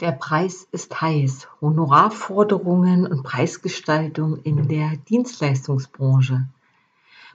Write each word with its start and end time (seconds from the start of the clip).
Der 0.00 0.12
Preis 0.12 0.66
ist 0.72 0.98
heiß. 1.02 1.46
Honorarforderungen 1.60 3.06
und 3.06 3.22
Preisgestaltung 3.22 4.38
in 4.44 4.66
der 4.66 4.96
Dienstleistungsbranche. 4.96 6.48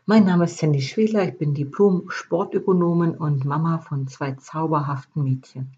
Mein 0.07 0.25
Name 0.25 0.45
ist 0.45 0.57
Sandy 0.57 0.81
Schwedler, 0.81 1.27
ich 1.27 1.37
bin 1.37 1.53
Diplom-Sportökonomin 1.53 3.11
und 3.11 3.45
Mama 3.45 3.77
von 3.77 4.07
zwei 4.07 4.31
zauberhaften 4.31 5.23
Mädchen. 5.23 5.77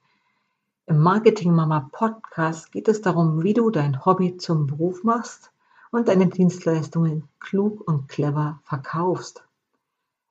Im 0.85 0.99
Marketing 0.99 1.53
Mama 1.53 1.89
Podcast 1.91 2.71
geht 2.71 2.87
es 2.87 3.01
darum, 3.01 3.43
wie 3.43 3.53
du 3.53 3.69
dein 3.69 4.05
Hobby 4.05 4.37
zum 4.37 4.67
Beruf 4.67 5.03
machst 5.03 5.51
und 5.91 6.07
deine 6.07 6.27
Dienstleistungen 6.27 7.27
klug 7.41 7.85
und 7.85 8.07
clever 8.07 8.61
verkaufst. 8.63 9.43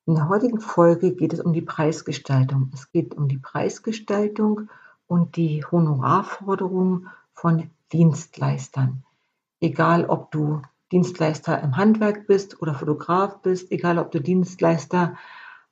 In 0.06 0.14
der 0.14 0.30
heutigen 0.30 0.60
Folge 0.60 1.12
geht 1.12 1.34
es 1.34 1.40
um 1.40 1.52
die 1.52 1.60
Preisgestaltung. 1.60 2.70
Es 2.72 2.90
geht 2.92 3.14
um 3.14 3.28
die 3.28 3.36
Preisgestaltung 3.36 4.70
und 5.06 5.36
die 5.36 5.64
Honorarforderungen 5.64 7.08
von 7.32 7.70
Dienstleistern. 7.92 9.04
Egal, 9.60 10.06
ob 10.06 10.30
du 10.30 10.62
Dienstleister 10.92 11.60
im 11.62 11.76
Handwerk 11.76 12.26
bist 12.26 12.60
oder 12.60 12.74
Fotograf 12.74 13.38
bist, 13.42 13.72
egal, 13.72 13.98
ob 13.98 14.12
du 14.12 14.20
Dienstleister 14.20 15.16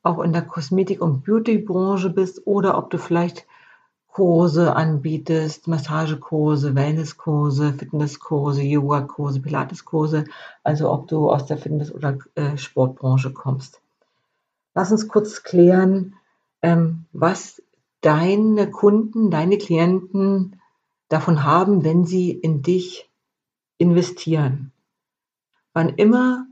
auch 0.02 0.20
in 0.20 0.33
der 0.33 0.42
Kosmetik- 0.42 1.01
und 1.01 1.25
Beautybranche 1.25 2.11
bist 2.11 2.47
oder 2.47 2.77
ob 2.77 2.91
du 2.91 2.98
vielleicht 2.98 3.47
Kurse 4.15 4.77
anbietest, 4.77 5.66
Massagekurse, 5.66 6.77
Wellnesskurse, 6.77 7.73
Fitnesskurse, 7.73 8.62
Yogakurse, 8.62 9.41
Pilateskurse, 9.41 10.27
also 10.62 10.92
ob 10.92 11.09
du 11.09 11.30
aus 11.30 11.47
der 11.47 11.59
Fitness- 11.59 11.92
oder 11.92 12.19
äh, 12.37 12.56
Sportbranche 12.56 13.33
kommst. 13.33 13.80
Lass 14.75 14.92
uns 14.92 15.09
kurz 15.09 15.42
klären, 15.42 16.14
ähm, 16.62 17.06
was 17.12 17.61
deine 18.05 18.71
Kunden, 18.71 19.31
deine 19.31 19.57
Klienten 19.57 20.61
davon 21.09 21.43
haben, 21.43 21.85
wenn 21.85 22.05
sie 22.05 22.31
in 22.31 22.61
dich 22.61 23.11
investieren. 23.78 24.73
Wann 25.73 25.89
immer 25.89 26.47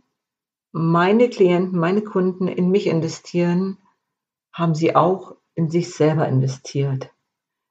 meine 0.72 1.28
Klienten, 1.28 1.78
meine 1.78 2.00
Kunden 2.00 2.48
in 2.48 2.70
mich 2.70 2.86
investieren, 2.86 3.76
haben 4.52 4.74
sie 4.74 4.96
auch 4.96 5.36
in 5.54 5.68
sich 5.68 5.90
selber 5.90 6.26
investiert. 6.26 7.10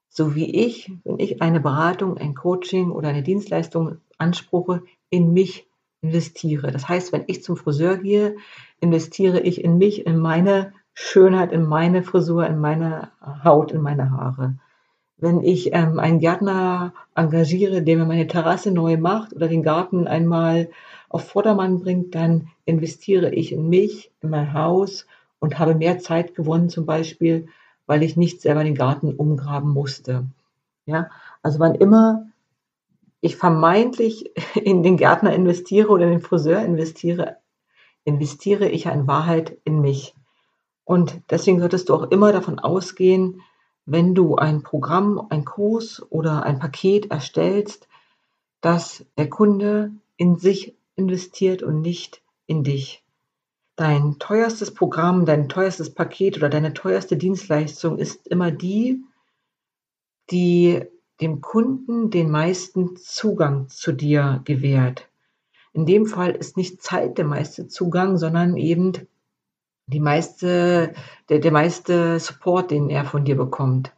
So 0.08 0.36
wie 0.36 0.64
ich, 0.64 0.92
wenn 1.02 1.18
ich 1.18 1.42
eine 1.42 1.58
Beratung, 1.58 2.16
ein 2.18 2.34
Coaching 2.34 2.92
oder 2.92 3.08
eine 3.08 3.24
Dienstleistung 3.24 3.98
anspruche, 4.16 4.84
in 5.10 5.32
mich 5.32 5.68
investiere. 6.02 6.70
Das 6.70 6.88
heißt, 6.88 7.12
wenn 7.12 7.24
ich 7.26 7.42
zum 7.42 7.56
Friseur 7.56 7.96
gehe, 7.96 8.36
investiere 8.80 9.40
ich 9.40 9.64
in 9.64 9.78
mich, 9.78 10.06
in 10.06 10.18
meine 10.18 10.72
Schönheit 10.94 11.52
in 11.52 11.64
meine 11.64 12.02
Frisur, 12.02 12.46
in 12.46 12.58
meine 12.58 13.10
Haut, 13.44 13.72
in 13.72 13.80
meine 13.80 14.10
Haare. 14.10 14.56
Wenn 15.16 15.40
ich 15.40 15.72
ähm, 15.72 15.98
einen 15.98 16.18
Gärtner 16.18 16.92
engagiere, 17.14 17.82
der 17.82 17.96
mir 17.96 18.04
meine 18.04 18.26
Terrasse 18.26 18.72
neu 18.72 18.96
macht 18.96 19.32
oder 19.34 19.48
den 19.48 19.62
Garten 19.62 20.06
einmal 20.06 20.68
auf 21.08 21.28
Vordermann 21.28 21.80
bringt, 21.80 22.14
dann 22.14 22.48
investiere 22.64 23.32
ich 23.32 23.52
in 23.52 23.68
mich, 23.68 24.10
in 24.20 24.30
mein 24.30 24.52
Haus 24.52 25.06
und 25.38 25.58
habe 25.58 25.74
mehr 25.74 25.98
Zeit 25.98 26.34
gewonnen, 26.34 26.68
zum 26.68 26.86
Beispiel, 26.86 27.46
weil 27.86 28.02
ich 28.02 28.16
nicht 28.16 28.40
selber 28.40 28.64
den 28.64 28.74
Garten 28.74 29.12
umgraben 29.14 29.70
musste. 29.70 30.26
Ja, 30.86 31.10
also 31.42 31.58
wann 31.60 31.74
immer 31.74 32.26
ich 33.20 33.36
vermeintlich 33.36 34.30
in 34.54 34.82
den 34.82 34.96
Gärtner 34.96 35.32
investiere 35.32 35.88
oder 35.88 36.04
in 36.04 36.12
den 36.12 36.20
Friseur 36.20 36.60
investiere, 36.60 37.36
investiere 38.04 38.68
ich 38.68 38.86
in 38.86 39.06
Wahrheit 39.06 39.56
in 39.64 39.80
mich. 39.80 40.14
Und 40.92 41.22
deswegen 41.30 41.58
solltest 41.58 41.88
du 41.88 41.94
auch 41.94 42.10
immer 42.10 42.32
davon 42.32 42.58
ausgehen, 42.58 43.40
wenn 43.86 44.14
du 44.14 44.36
ein 44.36 44.62
Programm, 44.62 45.26
ein 45.30 45.46
Kurs 45.46 46.02
oder 46.10 46.42
ein 46.42 46.58
Paket 46.58 47.10
erstellst, 47.10 47.88
dass 48.60 49.02
der 49.16 49.30
Kunde 49.30 49.92
in 50.18 50.36
sich 50.36 50.76
investiert 50.94 51.62
und 51.62 51.80
nicht 51.80 52.20
in 52.44 52.62
dich. 52.62 53.02
Dein 53.74 54.18
teuerstes 54.18 54.74
Programm, 54.74 55.24
dein 55.24 55.48
teuerstes 55.48 55.94
Paket 55.94 56.36
oder 56.36 56.50
deine 56.50 56.74
teuerste 56.74 57.16
Dienstleistung 57.16 57.96
ist 57.96 58.26
immer 58.26 58.50
die, 58.50 59.02
die 60.30 60.84
dem 61.22 61.40
Kunden 61.40 62.10
den 62.10 62.30
meisten 62.30 62.96
Zugang 62.96 63.70
zu 63.70 63.92
dir 63.92 64.42
gewährt. 64.44 65.08
In 65.72 65.86
dem 65.86 66.04
Fall 66.04 66.32
ist 66.32 66.58
nicht 66.58 66.82
Zeit 66.82 67.16
der 67.16 67.24
meiste 67.24 67.66
Zugang, 67.66 68.18
sondern 68.18 68.58
eben 68.58 69.08
die 69.86 70.00
meiste, 70.00 70.94
der, 71.28 71.38
der 71.38 71.52
meiste 71.52 72.18
Support, 72.18 72.70
den 72.70 72.90
er 72.90 73.04
von 73.04 73.24
dir 73.24 73.36
bekommt. 73.36 73.92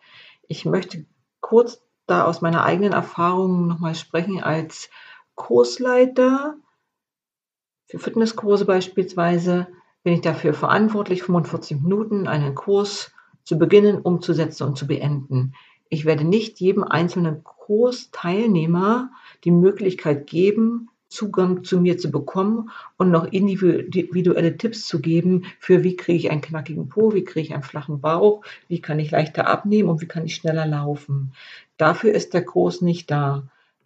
Ich 0.49 0.65
möchte 0.65 1.05
kurz 1.41 1.83
da 2.06 2.25
aus 2.25 2.41
meiner 2.41 2.65
eigenen 2.65 2.93
Erfahrung 2.93 3.67
nochmal 3.67 3.94
sprechen 3.94 4.43
als 4.43 4.91
Kursleiter. 5.34 6.56
Für 7.87 7.99
Fitnesskurse 7.99 8.65
beispielsweise 8.65 9.67
bin 10.03 10.15
ich 10.15 10.21
dafür 10.21 10.55
verantwortlich, 10.55 11.23
45 11.23 11.81
Minuten 11.81 12.27
einen 12.27 12.55
Kurs 12.55 13.12
zu 13.44 13.59
beginnen, 13.59 14.00
umzusetzen 14.00 14.65
und 14.65 14.77
zu 14.77 14.87
beenden. 14.87 15.55
Ich 15.89 16.05
werde 16.05 16.25
nicht 16.25 16.61
jedem 16.61 16.84
einzelnen 16.84 17.44
Kursteilnehmer 17.44 19.11
die 19.44 19.50
Möglichkeit 19.50 20.27
geben, 20.27 20.91
Zugang 21.15 21.65
zu 21.65 21.81
mir 21.81 21.97
zu 21.97 22.11
bekommen 22.11 22.71
und 22.97 23.11
noch 23.11 23.25
individuelle 23.25 24.57
Tipps 24.57 24.87
zu 24.87 25.01
geben 25.01 25.45
für 25.61 25.85
wie 25.85 25.97
kriege 25.97 26.19
ich 26.19 26.31
einen 26.31 26.41
knackigen 26.41 26.89
Po, 26.89 27.15
wie 27.15 27.25
kriege 27.25 27.47
ich 27.47 27.55
einen 27.55 27.63
flachen 27.63 28.01
Bauch, 28.01 28.43
wie 28.69 28.81
kann 28.81 28.99
ich 28.99 29.11
leichter 29.11 29.47
abnehmen 29.47 29.89
und 29.89 30.01
wie 30.01 30.07
kann 30.07 30.27
ich 30.27 30.35
schneller 30.35 30.67
laufen. 30.67 31.33
Dafür 31.77 32.13
ist 32.13 32.35
der 32.35 32.45
Kurs 32.45 32.81
nicht 32.81 33.11
da. 33.11 33.45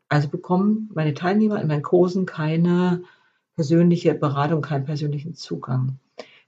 Also 0.09 0.29
bekommen 0.29 0.91
meine 0.95 1.15
Teilnehmer 1.15 1.61
in 1.61 1.69
meinen 1.69 1.83
Kursen 1.83 2.25
keine 2.25 3.03
persönliche 3.57 4.15
Beratung, 4.15 4.63
keinen 4.63 4.87
persönlichen 4.87 5.35
Zugang. 5.35 5.99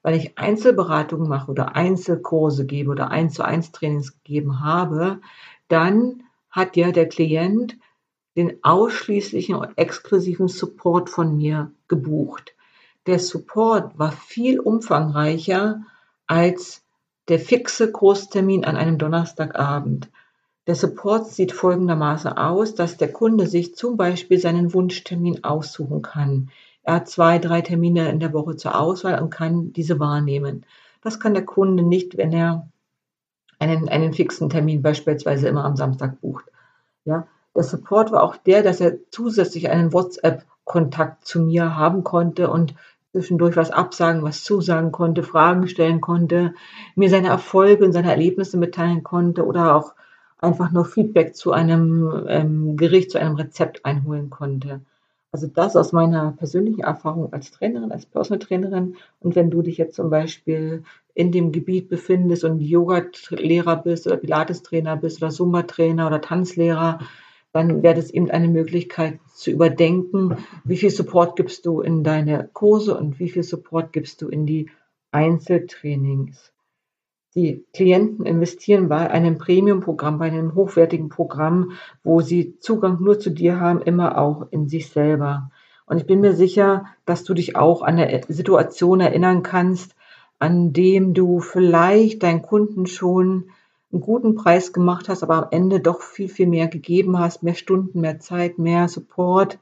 Weil 0.03 0.15
ich 0.17 0.39
Einzelberatungen 0.39 1.29
mache 1.29 1.51
oder 1.51 1.77
Einzelkurse 1.77 2.65
gebe 2.65 2.91
oder 2.91 3.11
1 3.11 3.35
zu 3.35 3.45
1 3.45 3.73
Trainings 3.73 4.15
gegeben 4.23 4.61
habe, 4.61 5.21
dann 5.69 6.23
hat 6.51 6.77
ja 6.77 6.91
der 6.91 7.09
Klient 7.09 7.77
den 8.37 8.63
ausschließlichen 8.63 9.55
und 9.55 9.77
exklusiven 9.77 10.49
Support 10.49 11.11
von 11.11 11.37
mir 11.37 11.73
gebucht. 11.89 12.55
Der 13.07 13.19
Support 13.19 13.99
war 13.99 14.13
viel 14.13 14.61
umfangreicher 14.61 15.83
als 16.27 16.83
der 17.29 17.41
fixe 17.41 17.91
Kurstermin 17.91 18.65
an 18.65 18.77
einem 18.77 18.99
Donnerstagabend. 18.99 20.11
Der 20.67 20.75
Support 20.75 21.29
sieht 21.29 21.53
folgendermaßen 21.53 22.33
aus, 22.33 22.75
dass 22.75 22.97
der 22.97 23.13
Kunde 23.13 23.47
sich 23.47 23.75
zum 23.75 23.97
Beispiel 23.97 24.39
seinen 24.39 24.73
Wunschtermin 24.75 25.43
aussuchen 25.43 26.03
kann. 26.03 26.51
Er 26.83 26.95
hat 26.95 27.09
zwei, 27.09 27.39
drei 27.39 27.61
Termine 27.61 28.09
in 28.11 28.21
der 28.21 28.33
Woche 28.33 28.57
zur 28.57 28.79
Auswahl 28.79 29.21
und 29.21 29.31
kann 29.31 29.73
diese 29.73 29.99
wahrnehmen. 29.99 30.65
Das 31.03 31.19
kann 31.19 31.35
der 31.35 31.45
Kunde 31.45 31.83
nicht, 31.83 32.17
wenn 32.17 32.33
er 32.33 32.69
einen, 33.59 33.89
einen 33.89 34.13
fixen 34.13 34.51
Termin 34.51 34.83
beispielsweise 34.83 35.49
immer 35.49 35.65
am 35.65 35.77
Samstag 35.77 36.21
bucht. 36.21 36.45
Ja, 37.05 37.27
der 37.55 37.62
Support 37.65 38.12
war 38.12 38.22
auch 38.22 38.37
der, 38.37 38.62
dass 38.62 38.81
er 38.81 38.99
zusätzlich 39.11 39.71
einen 39.71 39.93
WhatsApp-Kontakt 39.93 41.27
zu 41.27 41.41
mir 41.41 41.77
haben 41.77 42.05
konnte 42.05 42.50
und 42.50 42.75
zwischendurch 43.12 43.56
was 43.56 43.71
absagen, 43.71 44.22
was 44.22 44.44
zusagen 44.44 44.93
konnte, 44.93 45.22
Fragen 45.22 45.66
stellen 45.69 46.00
konnte, 46.00 46.55
mir 46.94 47.10
seine 47.10 47.28
Erfolge 47.28 47.84
und 47.84 47.93
seine 47.93 48.10
Erlebnisse 48.10 48.56
mitteilen 48.56 49.03
konnte 49.03 49.44
oder 49.44 49.75
auch 49.75 49.94
einfach 50.39 50.71
nur 50.71 50.84
Feedback 50.84 51.34
zu 51.34 51.53
einem 51.53 52.25
ähm, 52.28 52.77
Gericht, 52.77 53.10
zu 53.10 53.19
einem 53.19 53.34
Rezept 53.34 53.84
einholen 53.84 54.31
konnte. 54.31 54.81
Also 55.33 55.47
das 55.47 55.77
aus 55.77 55.93
meiner 55.93 56.33
persönlichen 56.33 56.81
Erfahrung 56.81 57.33
als 57.33 57.53
Trainerin, 57.53 57.93
als 57.93 58.06
Personal 58.06 58.41
Trainerin. 58.41 58.97
Und 59.21 59.37
wenn 59.37 59.50
du 59.50 59.62
dich 59.62 59.78
jetzt 59.78 59.94
zum 59.94 60.10
Beispiel 60.10 60.83
in 61.15 61.31
dem 61.31 61.53
Gebiet 61.53 61.89
befindest 61.89 62.43
und 62.44 62.60
Yoga-Lehrer 62.60 63.77
bist 63.77 64.06
oder 64.06 64.16
Pilates-Trainer 64.16 64.97
bist 64.97 65.22
oder 65.22 65.31
Zumba-Trainer 65.31 66.06
oder 66.06 66.21
Tanzlehrer, 66.21 66.98
dann 67.53 67.83
wäre 67.83 67.95
das 67.95 68.11
eben 68.11 68.31
eine 68.31 68.49
Möglichkeit 68.49 69.19
zu 69.35 69.51
überdenken, 69.51 70.37
wie 70.65 70.77
viel 70.77 70.91
Support 70.91 71.37
gibst 71.37 71.67
du 71.67 71.81
in 71.81 72.05
deine 72.05 72.49
Kurse 72.53 72.97
und 72.97 73.19
wie 73.19 73.29
viel 73.29 73.43
Support 73.43 73.93
gibst 73.93 74.23
du 74.23 74.29
in 74.29 74.47
die 74.47 74.71
Einzeltrainings. 75.11 76.53
Die 77.35 77.65
Klienten 77.73 78.27
investieren 78.27 78.89
bei 78.89 79.09
einem 79.09 79.39
Premium-Programm, 79.39 80.19
bei 80.19 80.27
einem 80.27 80.55
hochwertigen 80.55 81.09
Programm, 81.09 81.73
wo 82.03 82.21
sie 82.21 82.59
Zugang 82.59 83.01
nur 83.01 83.21
zu 83.21 83.31
dir 83.31 83.61
haben, 83.61 83.83
immer 83.83 84.19
auch 84.19 84.49
in 84.51 84.69
sich 84.69 84.89
selber. 84.89 85.51
Und 85.87 85.99
ich 85.99 86.07
bin 86.07 86.21
mir 86.21 86.35
sicher, 86.35 86.87
dass 87.05 87.25
du 87.25 87.35
dich 87.35 87.57
auch 87.57 87.83
an 87.83 87.99
eine 87.99 88.21
Situation 88.29 89.01
erinnern 89.01 89.43
kannst, 89.43 89.95
an 90.41 90.73
dem 90.73 91.15
du 91.15 91.41
vielleicht 91.41 92.23
deinen 92.23 92.43
Kunden 92.43 92.87
schon 92.87 93.51
einen 93.92 94.01
guten 94.01 94.34
Preis 94.34 94.72
gemacht 94.72 95.09
hast, 95.09 95.22
aber 95.22 95.37
am 95.37 95.47
Ende 95.51 95.81
doch 95.81 96.01
viel, 96.01 96.28
viel 96.28 96.47
mehr 96.47 96.69
gegeben 96.69 97.19
hast, 97.19 97.42
mehr 97.42 97.54
Stunden, 97.54 98.01
mehr 98.01 98.21
Zeit, 98.21 98.59
mehr 98.59 98.89
Support, 98.89 99.59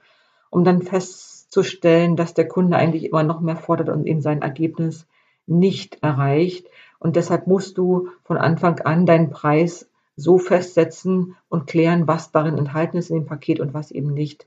um 0.50 0.64
dann 0.64 0.82
festzustellen, 0.82 2.16
dass 2.16 2.34
der 2.34 2.48
Kunde 2.48 2.76
eigentlich 2.76 3.04
immer 3.04 3.22
noch 3.22 3.40
mehr 3.40 3.56
fordert 3.56 3.88
und 3.88 4.06
eben 4.06 4.20
sein 4.20 4.42
Ergebnis 4.42 5.06
nicht 5.46 6.02
erreicht. 6.02 6.66
Und 6.98 7.16
deshalb 7.16 7.46
musst 7.46 7.78
du 7.78 8.08
von 8.24 8.36
Anfang 8.36 8.80
an 8.80 9.06
deinen 9.06 9.30
Preis 9.30 9.88
so 10.16 10.36
festsetzen 10.36 11.36
und 11.48 11.66
klären, 11.66 12.08
was 12.08 12.32
darin 12.32 12.58
enthalten 12.58 12.98
ist 12.98 13.10
in 13.10 13.20
dem 13.20 13.26
Paket 13.26 13.60
und 13.60 13.72
was 13.72 13.90
eben 13.90 14.12
nicht. 14.12 14.46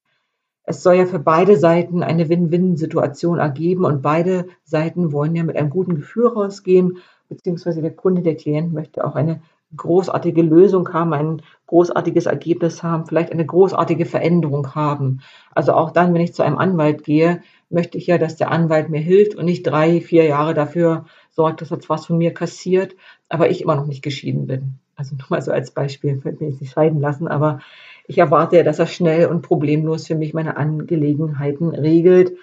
Es 0.63 0.83
soll 0.83 0.95
ja 0.95 1.05
für 1.05 1.19
beide 1.19 1.57
Seiten 1.57 2.03
eine 2.03 2.29
Win-Win-Situation 2.29 3.39
ergeben 3.39 3.85
und 3.85 4.01
beide 4.01 4.47
Seiten 4.63 5.11
wollen 5.11 5.35
ja 5.35 5.43
mit 5.43 5.55
einem 5.55 5.69
guten 5.69 5.95
Gefühl 5.95 6.27
rausgehen, 6.27 6.97
beziehungsweise 7.29 7.81
der 7.81 7.95
Kunde, 7.95 8.21
der 8.21 8.35
Klient 8.35 8.73
möchte 8.73 9.03
auch 9.03 9.15
eine 9.15 9.41
großartige 9.75 10.41
Lösung 10.41 10.91
haben, 10.93 11.13
ein 11.13 11.41
großartiges 11.67 12.25
Ergebnis 12.25 12.83
haben, 12.83 13.05
vielleicht 13.05 13.31
eine 13.31 13.45
großartige 13.45 14.05
Veränderung 14.05 14.75
haben. 14.75 15.21
Also 15.53 15.73
auch 15.73 15.91
dann, 15.91 16.13
wenn 16.13 16.21
ich 16.21 16.33
zu 16.33 16.43
einem 16.43 16.57
Anwalt 16.57 17.03
gehe, 17.03 17.41
möchte 17.69 17.97
ich 17.97 18.07
ja, 18.07 18.17
dass 18.17 18.35
der 18.35 18.51
Anwalt 18.51 18.89
mir 18.89 18.99
hilft 18.99 19.35
und 19.35 19.45
nicht 19.45 19.63
drei, 19.63 20.01
vier 20.01 20.25
Jahre 20.25 20.53
dafür 20.53 21.05
sorgt, 21.31 21.61
dass 21.61 21.71
er 21.71 21.79
was 21.87 22.05
von 22.05 22.17
mir 22.17 22.33
kassiert, 22.33 22.95
aber 23.29 23.49
ich 23.49 23.61
immer 23.61 23.75
noch 23.75 23.87
nicht 23.87 24.01
geschieden 24.01 24.47
bin. 24.47 24.75
Also 24.95 25.15
nur 25.15 25.27
mal 25.29 25.41
so 25.41 25.51
als 25.51 25.71
Beispiel, 25.71 26.17
ich 26.17 26.25
will 26.25 26.37
mich 26.39 26.59
nicht 26.59 26.73
scheiden 26.73 26.99
lassen, 26.99 27.27
aber 27.27 27.59
ich 28.07 28.17
erwarte 28.17 28.57
ja, 28.57 28.63
dass 28.63 28.79
er 28.79 28.87
schnell 28.87 29.27
und 29.27 29.41
problemlos 29.41 30.07
für 30.07 30.15
mich 30.15 30.33
meine 30.33 30.57
Angelegenheiten 30.57 31.69
regelt 31.69 32.33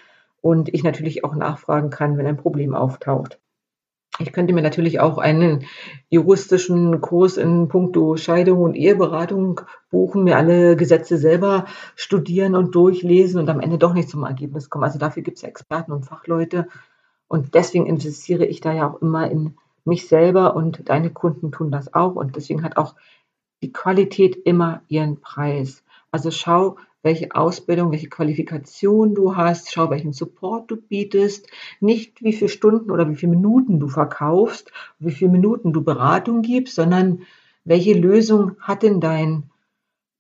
und 0.41 0.73
ich 0.73 0.83
natürlich 0.83 1.25
auch 1.25 1.35
nachfragen 1.35 1.91
kann, 1.91 2.17
wenn 2.17 2.27
ein 2.27 2.37
Problem 2.37 2.75
auftaucht. 2.75 3.39
Ich 4.21 4.33
könnte 4.33 4.53
mir 4.53 4.63
natürlich 4.63 4.99
auch 4.99 5.19
einen 5.19 5.65
juristischen 6.11 7.01
Kurs 7.01 7.37
in 7.37 7.69
puncto 7.69 8.17
Scheidung 8.17 8.63
und 8.63 8.75
Eheberatung 8.75 9.61
buchen, 9.91 10.25
mir 10.25 10.37
alle 10.37 10.75
Gesetze 10.77 11.19
selber 11.19 11.67
studieren 11.95 12.57
und 12.57 12.75
durchlesen 12.75 13.41
und 13.41 13.49
am 13.49 13.61
Ende 13.61 13.79
doch 13.79 13.95
nicht 13.95 14.09
zum 14.09 14.25
Ergebnis 14.25 14.71
kommen. 14.71 14.85
Also 14.85 14.99
dafür 14.99 15.23
gibt 15.23 15.37
es 15.37 15.45
Experten 15.45 15.93
und 15.93 16.05
Fachleute. 16.05 16.67
Und 17.29 17.55
deswegen 17.55 17.87
investiere 17.87 18.45
ich 18.45 18.61
da 18.61 18.73
ja 18.73 18.91
auch 18.91 19.01
immer 19.01 19.31
in 19.31 19.57
mich 19.85 20.09
selber 20.09 20.57
und 20.57 20.89
deine 20.89 21.11
Kunden 21.11 21.53
tun 21.53 21.71
das 21.71 21.95
auch. 21.95 22.17
Und 22.17 22.35
deswegen 22.35 22.65
hat 22.65 22.77
auch 22.77 22.97
die 23.63 23.73
Qualität 23.73 24.37
immer 24.37 24.83
ihren 24.89 25.21
Preis. 25.21 25.85
Also 26.11 26.31
schau, 26.31 26.77
welche 27.03 27.35
Ausbildung, 27.35 27.93
welche 27.93 28.09
Qualifikation 28.09 29.15
du 29.15 29.37
hast, 29.37 29.73
schau, 29.73 29.91
welchen 29.91 30.13
Support 30.13 30.71
du 30.71 30.77
bietest, 30.77 31.49
nicht 31.81 32.23
wie 32.23 32.33
viele 32.33 32.49
Stunden 32.49 32.91
oder 32.91 33.09
wie 33.09 33.17
viele 33.17 33.31
Minuten 33.31 33.79
du 33.79 33.89
verkaufst, 33.89 34.73
wie 34.99 35.13
viele 35.13 35.31
Minuten 35.31 35.73
du 35.73 35.83
Beratung 35.85 36.43
gibst, 36.43 36.75
sondern 36.75 37.23
welche 37.65 37.93
Lösung 37.93 38.57
hat 38.61 38.83
denn 38.83 39.01
dein 39.01 39.51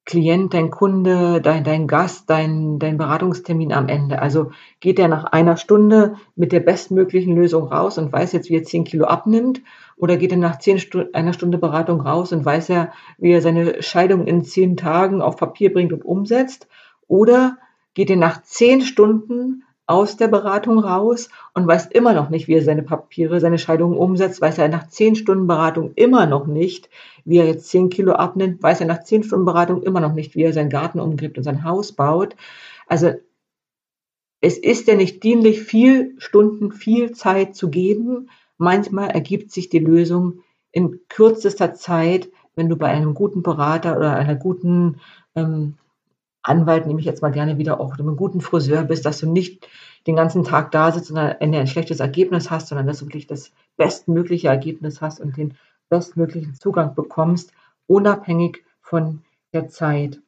Klient, 0.08 0.54
dein 0.54 0.70
Kunde, 0.70 1.42
dein, 1.42 1.64
dein 1.64 1.86
Gast, 1.86 2.30
dein, 2.30 2.78
dein 2.78 2.96
Beratungstermin 2.96 3.74
am 3.74 3.88
Ende? 3.88 4.22
Also 4.22 4.52
geht 4.80 4.98
er 4.98 5.06
nach 5.06 5.24
einer 5.24 5.58
Stunde 5.58 6.14
mit 6.34 6.50
der 6.50 6.60
bestmöglichen 6.60 7.36
Lösung 7.36 7.68
raus 7.68 7.98
und 7.98 8.10
weiß 8.10 8.32
jetzt, 8.32 8.48
wie 8.48 8.56
er 8.56 8.62
10 8.62 8.84
Kilo 8.84 9.04
abnimmt? 9.04 9.60
Oder 9.98 10.16
geht 10.16 10.32
er 10.32 10.38
nach 10.38 10.60
zehn 10.60 10.78
Stu 10.78 11.04
einer 11.12 11.34
Stunde 11.34 11.58
Beratung 11.58 12.00
raus 12.00 12.32
und 12.32 12.42
weiß 12.42 12.70
er, 12.70 12.90
wie 13.18 13.32
er 13.32 13.42
seine 13.42 13.82
Scheidung 13.82 14.26
in 14.26 14.44
zehn 14.44 14.78
Tagen 14.78 15.20
auf 15.20 15.36
Papier 15.36 15.74
bringt 15.74 15.92
und 15.92 16.06
umsetzt? 16.06 16.68
Oder 17.06 17.58
geht 17.92 18.08
er 18.08 18.16
nach 18.16 18.42
zehn 18.42 18.80
Stunden 18.80 19.64
aus 19.88 20.18
der 20.18 20.28
Beratung 20.28 20.78
raus 20.78 21.30
und 21.54 21.66
weiß 21.66 21.86
immer 21.86 22.12
noch 22.12 22.28
nicht, 22.28 22.46
wie 22.46 22.54
er 22.54 22.62
seine 22.62 22.82
Papiere, 22.82 23.40
seine 23.40 23.58
Scheidung 23.58 23.96
umsetzt, 23.96 24.40
weiß 24.40 24.58
er 24.58 24.68
nach 24.68 24.88
zehn 24.88 25.16
Stunden 25.16 25.46
Beratung 25.46 25.92
immer 25.94 26.26
noch 26.26 26.46
nicht, 26.46 26.90
wie 27.24 27.38
er 27.38 27.46
jetzt 27.46 27.70
zehn 27.70 27.88
Kilo 27.88 28.12
abnimmt, 28.12 28.62
weiß 28.62 28.82
er 28.82 28.86
nach 28.86 29.02
zehn 29.02 29.22
Stunden 29.22 29.46
Beratung 29.46 29.82
immer 29.82 30.00
noch 30.00 30.12
nicht, 30.12 30.34
wie 30.34 30.42
er 30.42 30.52
seinen 30.52 30.68
Garten 30.68 31.00
umgräbt 31.00 31.38
und 31.38 31.44
sein 31.44 31.64
Haus 31.64 31.92
baut. 31.92 32.36
Also 32.86 33.12
es 34.42 34.58
ist 34.58 34.88
ja 34.88 34.94
nicht 34.94 35.22
dienlich, 35.22 35.62
viel 35.62 36.14
Stunden, 36.18 36.70
viel 36.70 37.12
Zeit 37.12 37.56
zu 37.56 37.70
geben. 37.70 38.28
Manchmal 38.58 39.08
ergibt 39.08 39.52
sich 39.52 39.70
die 39.70 39.78
Lösung 39.78 40.40
in 40.70 41.00
kürzester 41.08 41.72
Zeit, 41.72 42.28
wenn 42.56 42.68
du 42.68 42.76
bei 42.76 42.88
einem 42.88 43.14
guten 43.14 43.42
Berater 43.42 43.96
oder 43.96 44.14
einer 44.16 44.36
guten 44.36 45.00
ähm, 45.34 45.78
Anwalt, 46.42 46.86
nehme 46.86 47.00
ich 47.00 47.06
jetzt 47.06 47.22
mal 47.22 47.32
gerne 47.32 47.58
wieder 47.58 47.80
auch, 47.80 47.98
einem 47.98 48.16
guten 48.16 48.40
Friseur 48.40 48.84
bist, 48.84 49.04
dass 49.04 49.18
du 49.18 49.30
nicht 49.30 49.68
den 50.06 50.16
ganzen 50.16 50.44
Tag 50.44 50.70
da 50.70 50.92
sitzt 50.92 51.10
und 51.10 51.18
ein 51.18 51.66
schlechtes 51.66 52.00
Ergebnis 52.00 52.50
hast, 52.50 52.68
sondern 52.68 52.86
dass 52.86 53.00
du 53.00 53.06
wirklich 53.06 53.26
das 53.26 53.52
bestmögliche 53.76 54.48
Ergebnis 54.48 55.00
hast 55.00 55.20
und 55.20 55.36
den 55.36 55.56
bestmöglichen 55.88 56.54
Zugang 56.54 56.94
bekommst, 56.94 57.52
unabhängig 57.86 58.64
von 58.80 59.22
der 59.52 59.68
Zeit. 59.68 60.20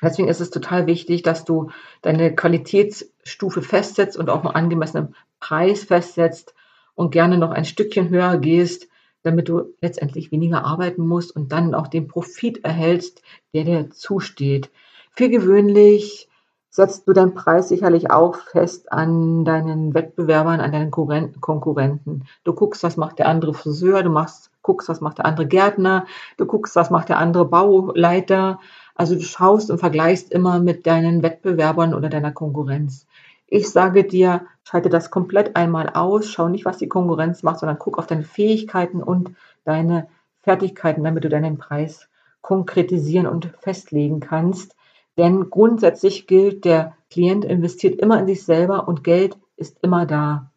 Deswegen 0.00 0.28
ist 0.28 0.40
es 0.40 0.50
total 0.50 0.86
wichtig, 0.86 1.22
dass 1.22 1.44
du 1.44 1.70
deine 2.02 2.34
Qualitätsstufe 2.34 3.62
festsetzt 3.62 4.16
und 4.16 4.30
auch 4.30 4.44
einen 4.44 4.54
angemessenen 4.54 5.14
Preis 5.40 5.84
festsetzt 5.84 6.54
und 6.94 7.10
gerne 7.10 7.38
noch 7.38 7.50
ein 7.50 7.64
Stückchen 7.64 8.08
höher 8.08 8.38
gehst, 8.38 8.88
damit 9.22 9.48
du 9.48 9.74
letztendlich 9.80 10.30
weniger 10.30 10.64
arbeiten 10.64 11.06
musst 11.06 11.34
und 11.34 11.50
dann 11.50 11.74
auch 11.74 11.88
den 11.88 12.06
Profit 12.06 12.64
erhältst, 12.64 13.22
der 13.52 13.64
dir 13.64 13.90
zusteht. 13.90 14.70
Für 15.18 15.28
gewöhnlich 15.28 16.28
setzt 16.70 17.08
du 17.08 17.12
deinen 17.12 17.34
Preis 17.34 17.68
sicherlich 17.68 18.08
auch 18.12 18.36
fest 18.36 18.92
an 18.92 19.44
deinen 19.44 19.92
Wettbewerbern, 19.92 20.60
an 20.60 20.70
deinen 20.70 20.92
Konkurrenten. 20.92 22.22
Du 22.44 22.52
guckst, 22.52 22.84
was 22.84 22.96
macht 22.96 23.18
der 23.18 23.26
andere 23.26 23.52
Friseur, 23.52 24.04
du 24.04 24.10
machst, 24.10 24.52
guckst, 24.62 24.88
was 24.88 25.00
macht 25.00 25.18
der 25.18 25.26
andere 25.26 25.48
Gärtner, 25.48 26.06
du 26.36 26.46
guckst, 26.46 26.76
was 26.76 26.90
macht 26.90 27.08
der 27.08 27.18
andere 27.18 27.46
Bauleiter. 27.46 28.60
Also 28.94 29.16
du 29.16 29.22
schaust 29.22 29.72
und 29.72 29.78
vergleichst 29.78 30.30
immer 30.30 30.60
mit 30.60 30.86
deinen 30.86 31.24
Wettbewerbern 31.24 31.94
oder 31.94 32.10
deiner 32.10 32.30
Konkurrenz. 32.30 33.08
Ich 33.48 33.68
sage 33.70 34.04
dir, 34.04 34.42
schalte 34.62 34.88
das 34.88 35.10
komplett 35.10 35.56
einmal 35.56 35.88
aus, 35.88 36.30
schau 36.30 36.48
nicht, 36.48 36.64
was 36.64 36.78
die 36.78 36.88
Konkurrenz 36.88 37.42
macht, 37.42 37.58
sondern 37.58 37.80
guck 37.80 37.98
auf 37.98 38.06
deine 38.06 38.22
Fähigkeiten 38.22 39.02
und 39.02 39.32
deine 39.64 40.06
Fertigkeiten, 40.42 41.02
damit 41.02 41.24
du 41.24 41.28
deinen 41.28 41.58
Preis 41.58 42.08
konkretisieren 42.40 43.26
und 43.26 43.50
festlegen 43.58 44.20
kannst. 44.20 44.76
Denn 45.18 45.50
grundsätzlich 45.50 46.28
gilt, 46.28 46.64
der 46.64 46.96
Klient 47.10 47.44
investiert 47.44 48.00
immer 48.00 48.20
in 48.20 48.26
sich 48.26 48.44
selber 48.44 48.86
und 48.86 49.02
Geld 49.02 49.36
ist 49.56 49.76
immer 49.82 50.06
da. 50.06 50.52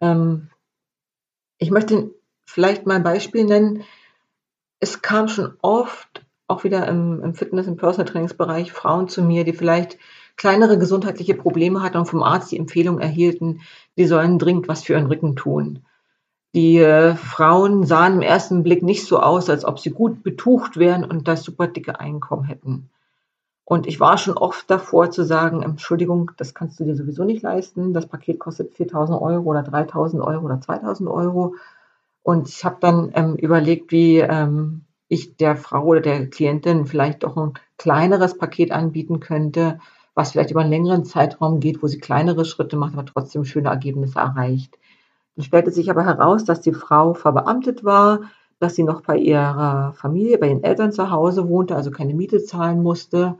Ähm, 0.00 0.50
ich 1.56 1.70
möchte 1.70 2.10
vielleicht 2.44 2.86
mal 2.86 2.96
ein 2.96 3.02
Beispiel 3.02 3.44
nennen. 3.44 3.84
Es 4.78 5.00
kam 5.00 5.28
schon 5.28 5.54
oft, 5.62 6.26
auch 6.46 6.64
wieder 6.64 6.86
im, 6.86 7.22
im 7.22 7.34
Fitness- 7.34 7.66
und 7.66 7.78
Personal 7.78 8.10
Trainingsbereich, 8.10 8.72
Frauen 8.72 9.08
zu 9.08 9.22
mir, 9.22 9.44
die 9.44 9.54
vielleicht 9.54 9.98
kleinere 10.36 10.78
gesundheitliche 10.78 11.34
Probleme 11.34 11.82
hatten 11.82 11.96
und 11.96 12.06
vom 12.06 12.22
Arzt 12.22 12.52
die 12.52 12.58
Empfehlung 12.58 13.00
erhielten, 13.00 13.62
die 13.96 14.06
sollen 14.06 14.38
dringend 14.38 14.68
was 14.68 14.84
für 14.84 14.92
ihren 14.92 15.06
Rücken 15.06 15.34
tun. 15.34 15.80
Die 16.54 16.78
äh, 16.78 17.14
Frauen 17.16 17.84
sahen 17.84 18.14
im 18.14 18.22
ersten 18.22 18.62
Blick 18.62 18.82
nicht 18.82 19.06
so 19.06 19.18
aus, 19.18 19.48
als 19.48 19.64
ob 19.64 19.78
sie 19.78 19.90
gut 19.90 20.22
betucht 20.22 20.76
wären 20.76 21.04
und 21.04 21.26
das 21.26 21.42
super 21.42 21.66
dicke 21.66 22.00
Einkommen 22.00 22.44
hätten. 22.44 22.90
Und 23.70 23.86
ich 23.86 24.00
war 24.00 24.16
schon 24.16 24.38
oft 24.38 24.70
davor 24.70 25.10
zu 25.10 25.24
sagen, 25.24 25.62
Entschuldigung, 25.62 26.30
das 26.38 26.54
kannst 26.54 26.80
du 26.80 26.84
dir 26.84 26.96
sowieso 26.96 27.24
nicht 27.24 27.42
leisten. 27.42 27.92
Das 27.92 28.06
Paket 28.06 28.38
kostet 28.38 28.72
4.000 28.72 29.20
Euro 29.20 29.50
oder 29.50 29.60
3.000 29.60 30.22
Euro 30.22 30.46
oder 30.46 30.54
2.000 30.54 31.06
Euro. 31.06 31.54
Und 32.22 32.48
ich 32.48 32.64
habe 32.64 32.78
dann 32.80 33.10
ähm, 33.12 33.36
überlegt, 33.36 33.92
wie 33.92 34.20
ähm, 34.20 34.86
ich 35.08 35.36
der 35.36 35.54
Frau 35.54 35.84
oder 35.84 36.00
der 36.00 36.30
Klientin 36.30 36.86
vielleicht 36.86 37.24
doch 37.24 37.36
ein 37.36 37.52
kleineres 37.76 38.38
Paket 38.38 38.72
anbieten 38.72 39.20
könnte, 39.20 39.80
was 40.14 40.32
vielleicht 40.32 40.50
über 40.50 40.62
einen 40.62 40.70
längeren 40.70 41.04
Zeitraum 41.04 41.60
geht, 41.60 41.82
wo 41.82 41.88
sie 41.88 41.98
kleinere 41.98 42.46
Schritte 42.46 42.78
macht, 42.78 42.94
aber 42.94 43.04
trotzdem 43.04 43.44
schöne 43.44 43.68
Ergebnisse 43.68 44.18
erreicht. 44.18 44.78
Dann 45.36 45.44
stellte 45.44 45.72
sich 45.72 45.90
aber 45.90 46.06
heraus, 46.06 46.46
dass 46.46 46.62
die 46.62 46.72
Frau 46.72 47.12
verbeamtet 47.12 47.84
war, 47.84 48.20
dass 48.60 48.76
sie 48.76 48.82
noch 48.82 49.02
bei 49.02 49.18
ihrer 49.18 49.92
Familie, 49.92 50.38
bei 50.38 50.48
ihren 50.48 50.64
Eltern 50.64 50.90
zu 50.90 51.10
Hause 51.10 51.50
wohnte, 51.50 51.76
also 51.76 51.90
keine 51.90 52.14
Miete 52.14 52.42
zahlen 52.42 52.82
musste 52.82 53.36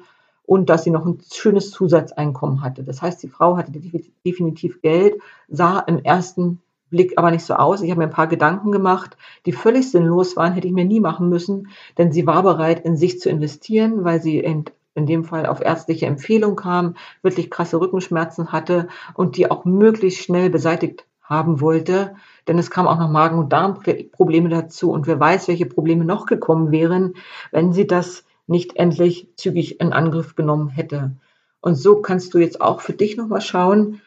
und 0.49 0.71
dass 0.71 0.83
sie 0.83 0.91
noch 0.91 1.05
ein 1.05 1.19
schönes 1.31 1.71
Zusatzeinkommen 1.73 2.63
hatte. 2.63 2.83
Das 2.83 3.03
heißt, 3.03 3.23
die 3.23 3.29
Frau 3.29 3.59
hatte 3.59 3.71
definitiv 3.71 4.81
Geld, 4.81 5.21
sah 5.47 5.79
im 5.81 5.99
ersten 5.99 6.63
Blick 6.89 7.13
aber 7.19 7.31
nicht 7.31 7.45
so 7.45 7.53
aus. 7.53 7.83
Ich 7.83 7.91
habe 7.91 7.99
mir 7.99 8.07
ein 8.07 8.13
paar 8.15 8.29
Gedanken 8.29 8.73
gemacht, 8.73 9.19
die 9.45 9.53
völlig 9.53 9.91
sinnlos 9.91 10.37
waren, 10.37 10.55
hätte 10.55 10.67
ich 10.67 10.73
mir 10.73 10.87
nie 10.87 11.01
machen 11.01 11.29
müssen, 11.29 11.69
denn 11.99 12.13
sie 12.13 12.27
war 12.27 12.43
bereit, 12.43 12.83
in 12.87 12.97
sich 12.97 13.21
zu 13.21 13.29
investieren, 13.29 14.05
weil 14.05 14.23
sie 14.23 14.39
in, 14.39 14.65
in 14.95 15.05
dem 15.05 15.25
Fall 15.25 15.45
auf 15.45 15.61
ärztliche 15.61 16.07
Empfehlung 16.07 16.57
kam, 16.57 16.95
wirklich 17.21 17.51
krasse 17.51 17.79
Rückenschmerzen 17.79 18.51
hatte 18.51 18.89
und 19.13 19.37
die 19.37 19.51
auch 19.51 19.67
möglichst 19.67 20.23
schnell 20.23 20.49
beseitigt 20.49 21.05
haben 21.23 21.61
wollte, 21.61 22.15
denn 22.47 22.59
es 22.59 22.71
kam 22.71 22.89
auch 22.89 22.99
noch 22.99 23.11
Magen- 23.11 23.39
und 23.39 23.53
Darmprobleme 23.53 24.49
dazu 24.49 24.93
und 24.93 25.07
wer 25.07 25.21
weiß, 25.21 25.49
welche 25.49 25.67
Probleme 25.67 26.07
noch 26.07 26.25
gekommen 26.25 26.71
wären, 26.71 27.17
wenn 27.53 27.75
sie 27.75 27.87
das 27.87 28.25
nicht 28.49 28.77
endlich 28.77 29.29
zügig 29.37 29.81
in 29.81 29.93
Angriff 29.93 30.35
genommen 30.35 30.69
hätte. 30.69 31.13
Und 31.61 31.77
so 31.77 32.01
kannst 32.01 32.35
du 32.35 32.39
jetzt 32.39 32.61
auch 32.61 32.81
für 32.81 32.93
dich 32.93 33.17
nochmal 33.17 33.41
schauen, 33.41 34.01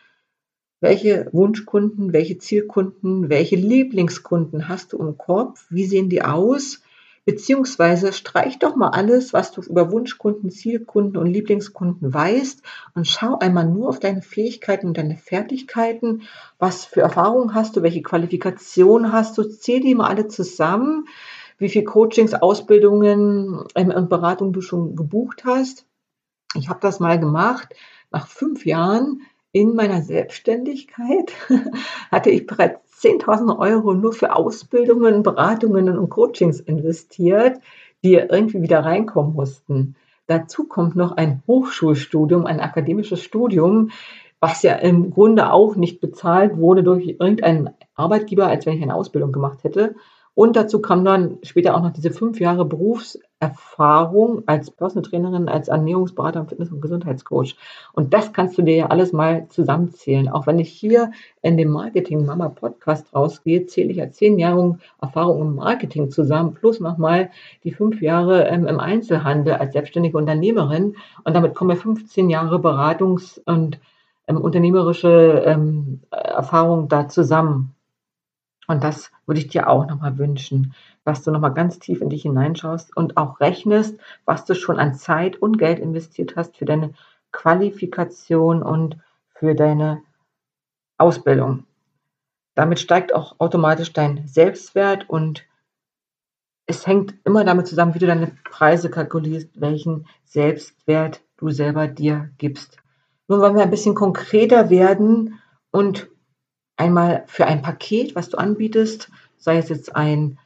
welche 0.81 1.29
Wunschkunden, 1.31 2.11
welche 2.11 2.37
Zielkunden, 2.39 3.29
welche 3.29 3.55
Lieblingskunden 3.55 4.67
hast 4.67 4.93
du 4.93 4.97
im 4.97 5.17
Kopf, 5.17 5.65
wie 5.69 5.85
sehen 5.85 6.09
die 6.09 6.23
aus, 6.23 6.81
beziehungsweise 7.23 8.13
streich 8.13 8.57
doch 8.57 8.75
mal 8.75 8.89
alles, 8.89 9.31
was 9.31 9.51
du 9.51 9.61
über 9.61 9.91
Wunschkunden, 9.91 10.49
Zielkunden 10.49 11.17
und 11.17 11.27
Lieblingskunden 11.27 12.11
weißt 12.11 12.63
und 12.95 13.07
schau 13.07 13.37
einmal 13.37 13.65
nur 13.65 13.89
auf 13.89 13.99
deine 13.99 14.23
Fähigkeiten 14.23 14.87
und 14.87 14.97
deine 14.97 15.17
Fertigkeiten, 15.17 16.23
was 16.57 16.83
für 16.83 17.01
Erfahrungen 17.01 17.53
hast 17.53 17.75
du, 17.75 17.83
welche 17.83 18.01
Qualifikation 18.01 19.11
hast 19.11 19.37
du, 19.37 19.43
zähl 19.43 19.81
die 19.81 19.93
mal 19.93 20.07
alle 20.07 20.27
zusammen, 20.29 21.05
wie 21.61 21.69
viel 21.69 21.83
Coachings, 21.83 22.33
Ausbildungen 22.33 23.63
ähm, 23.75 23.91
und 23.91 24.09
Beratungen 24.09 24.51
du 24.51 24.61
schon 24.61 24.95
gebucht 24.95 25.43
hast. 25.45 25.85
Ich 26.55 26.69
habe 26.69 26.79
das 26.81 26.99
mal 26.99 27.19
gemacht. 27.19 27.73
Nach 28.09 28.27
fünf 28.27 28.65
Jahren 28.65 29.21
in 29.51 29.75
meiner 29.75 30.01
Selbstständigkeit 30.01 31.31
hatte 32.11 32.29
ich 32.31 32.47
bereits 32.47 33.03
10.000 33.03 33.57
Euro 33.57 33.93
nur 33.93 34.13
für 34.13 34.35
Ausbildungen, 34.35 35.23
Beratungen 35.23 35.97
und 35.97 36.09
Coachings 36.09 36.59
investiert, 36.59 37.59
die 38.03 38.15
irgendwie 38.15 38.61
wieder 38.61 38.83
reinkommen 38.83 39.33
mussten. 39.33 39.95
Dazu 40.27 40.65
kommt 40.67 40.95
noch 40.95 41.11
ein 41.11 41.43
Hochschulstudium, 41.47 42.45
ein 42.45 42.59
akademisches 42.59 43.21
Studium, 43.21 43.91
was 44.39 44.63
ja 44.63 44.73
im 44.73 45.11
Grunde 45.11 45.51
auch 45.51 45.75
nicht 45.75 46.01
bezahlt 46.01 46.57
wurde 46.57 46.83
durch 46.83 47.07
irgendeinen 47.07 47.69
Arbeitgeber, 47.93 48.47
als 48.47 48.65
wenn 48.65 48.77
ich 48.77 48.81
eine 48.81 48.95
Ausbildung 48.95 49.31
gemacht 49.31 49.63
hätte. 49.63 49.95
Und 50.33 50.55
dazu 50.55 50.81
kam 50.81 51.03
dann 51.03 51.39
später 51.43 51.75
auch 51.75 51.81
noch 51.81 51.91
diese 51.91 52.09
fünf 52.09 52.39
Jahre 52.39 52.63
Berufserfahrung 52.63 54.43
als 54.45 54.71
Personal 54.71 55.49
als 55.49 55.67
Ernährungsberater, 55.67 56.45
Fitness- 56.45 56.71
und 56.71 56.81
Gesundheitscoach. 56.81 57.57
Und 57.91 58.13
das 58.13 58.31
kannst 58.31 58.57
du 58.57 58.61
dir 58.61 58.75
ja 58.75 58.85
alles 58.87 59.11
mal 59.11 59.47
zusammenzählen. 59.49 60.29
Auch 60.29 60.47
wenn 60.47 60.59
ich 60.59 60.69
hier 60.69 61.11
in 61.41 61.57
dem 61.57 61.69
Marketing 61.69 62.25
Mama 62.25 62.47
Podcast 62.47 63.13
rausgehe, 63.13 63.65
zähle 63.65 63.91
ich 63.91 63.97
ja 63.97 64.09
zehn 64.09 64.39
Jahre 64.39 64.77
Erfahrung 65.01 65.41
im 65.41 65.55
Marketing 65.55 66.09
zusammen, 66.11 66.53
plus 66.53 66.79
nochmal 66.79 67.29
die 67.65 67.73
fünf 67.73 68.01
Jahre 68.01 68.47
ähm, 68.47 68.67
im 68.67 68.79
Einzelhandel 68.79 69.55
als 69.55 69.73
selbstständige 69.73 70.17
Unternehmerin. 70.17 70.95
Und 71.25 71.33
damit 71.33 71.55
kommen 71.55 71.71
wir 71.71 71.77
15 71.77 72.29
Jahre 72.29 72.55
Beratungs- 72.57 73.41
und 73.43 73.79
ähm, 74.27 74.37
unternehmerische 74.37 75.43
ähm, 75.45 75.99
Erfahrung 76.09 76.87
da 76.87 77.09
zusammen. 77.09 77.75
Und 78.71 78.85
das 78.85 79.11
würde 79.25 79.41
ich 79.41 79.49
dir 79.49 79.67
auch 79.67 79.85
nochmal 79.85 80.17
wünschen, 80.17 80.73
dass 81.03 81.23
du 81.23 81.31
nochmal 81.31 81.53
ganz 81.53 81.77
tief 81.77 81.99
in 81.99 82.09
dich 82.09 82.21
hineinschaust 82.21 82.95
und 82.95 83.17
auch 83.17 83.41
rechnest, 83.41 83.99
was 84.23 84.45
du 84.45 84.55
schon 84.55 84.79
an 84.79 84.93
Zeit 84.93 85.35
und 85.35 85.57
Geld 85.57 85.77
investiert 85.77 86.37
hast 86.37 86.55
für 86.55 86.63
deine 86.63 86.93
Qualifikation 87.33 88.63
und 88.63 88.95
für 89.27 89.55
deine 89.55 90.03
Ausbildung. 90.97 91.65
Damit 92.55 92.79
steigt 92.79 93.13
auch 93.13 93.41
automatisch 93.41 93.91
dein 93.91 94.25
Selbstwert 94.25 95.09
und 95.09 95.43
es 96.65 96.87
hängt 96.87 97.15
immer 97.25 97.43
damit 97.43 97.67
zusammen, 97.67 97.93
wie 97.93 97.99
du 97.99 98.07
deine 98.07 98.37
Preise 98.49 98.89
kalkulierst, 98.89 99.49
welchen 99.59 100.07
Selbstwert 100.23 101.21
du 101.35 101.49
selber 101.49 101.89
dir 101.89 102.29
gibst. 102.37 102.77
Nun 103.27 103.41
wollen 103.41 103.55
wir 103.55 103.63
ein 103.63 103.69
bisschen 103.69 103.95
konkreter 103.95 104.69
werden 104.69 105.41
und 105.71 106.07
einmal 106.81 107.23
für 107.27 107.45
ein 107.45 107.61
Paket, 107.61 108.15
was 108.15 108.29
du 108.29 108.37
anbietest, 108.37 109.09
sei 109.37 109.57
es 109.57 109.69
jetzt 109.69 109.95
ein, 109.95 110.39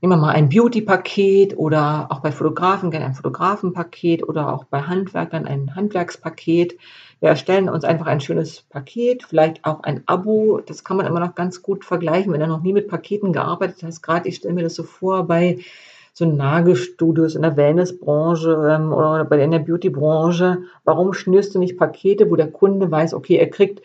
nehmen 0.00 0.12
wir 0.12 0.16
mal 0.16 0.34
ein 0.34 0.48
Beauty-Paket 0.48 1.56
oder 1.56 2.08
auch 2.10 2.20
bei 2.20 2.32
Fotografen 2.32 2.90
gerne 2.90 3.06
ein 3.06 3.14
Fotografenpaket 3.14 4.28
oder 4.28 4.52
auch 4.52 4.64
bei 4.64 4.82
Handwerkern 4.82 5.46
ein 5.46 5.76
Handwerkspaket. 5.76 6.76
Wir 7.20 7.28
erstellen 7.28 7.68
uns 7.68 7.84
einfach 7.84 8.06
ein 8.06 8.20
schönes 8.20 8.62
Paket, 8.62 9.22
vielleicht 9.22 9.64
auch 9.64 9.84
ein 9.84 10.02
Abo. 10.06 10.60
Das 10.66 10.82
kann 10.82 10.96
man 10.96 11.06
immer 11.06 11.20
noch 11.20 11.36
ganz 11.36 11.62
gut 11.62 11.84
vergleichen, 11.84 12.32
wenn 12.32 12.40
du 12.40 12.48
noch 12.48 12.62
nie 12.62 12.72
mit 12.72 12.88
Paketen 12.88 13.32
gearbeitet 13.32 13.82
hast. 13.84 14.02
Gerade 14.02 14.28
ich 14.28 14.36
stelle 14.36 14.54
mir 14.54 14.64
das 14.64 14.74
so 14.74 14.82
vor 14.82 15.28
bei 15.28 15.60
so 16.12 16.24
Nagelstudios 16.24 17.36
in 17.36 17.42
der 17.42 17.56
Wellnessbranche 17.56 18.68
ähm, 18.68 18.92
oder 18.92 19.24
bei 19.24 19.40
in 19.40 19.52
der 19.52 19.60
Beautybranche. 19.60 20.64
Warum 20.84 21.12
schnürst 21.12 21.54
du 21.54 21.60
nicht 21.60 21.78
Pakete, 21.78 22.28
wo 22.28 22.36
der 22.36 22.50
Kunde 22.50 22.90
weiß, 22.90 23.14
okay, 23.14 23.36
er 23.36 23.48
kriegt 23.48 23.82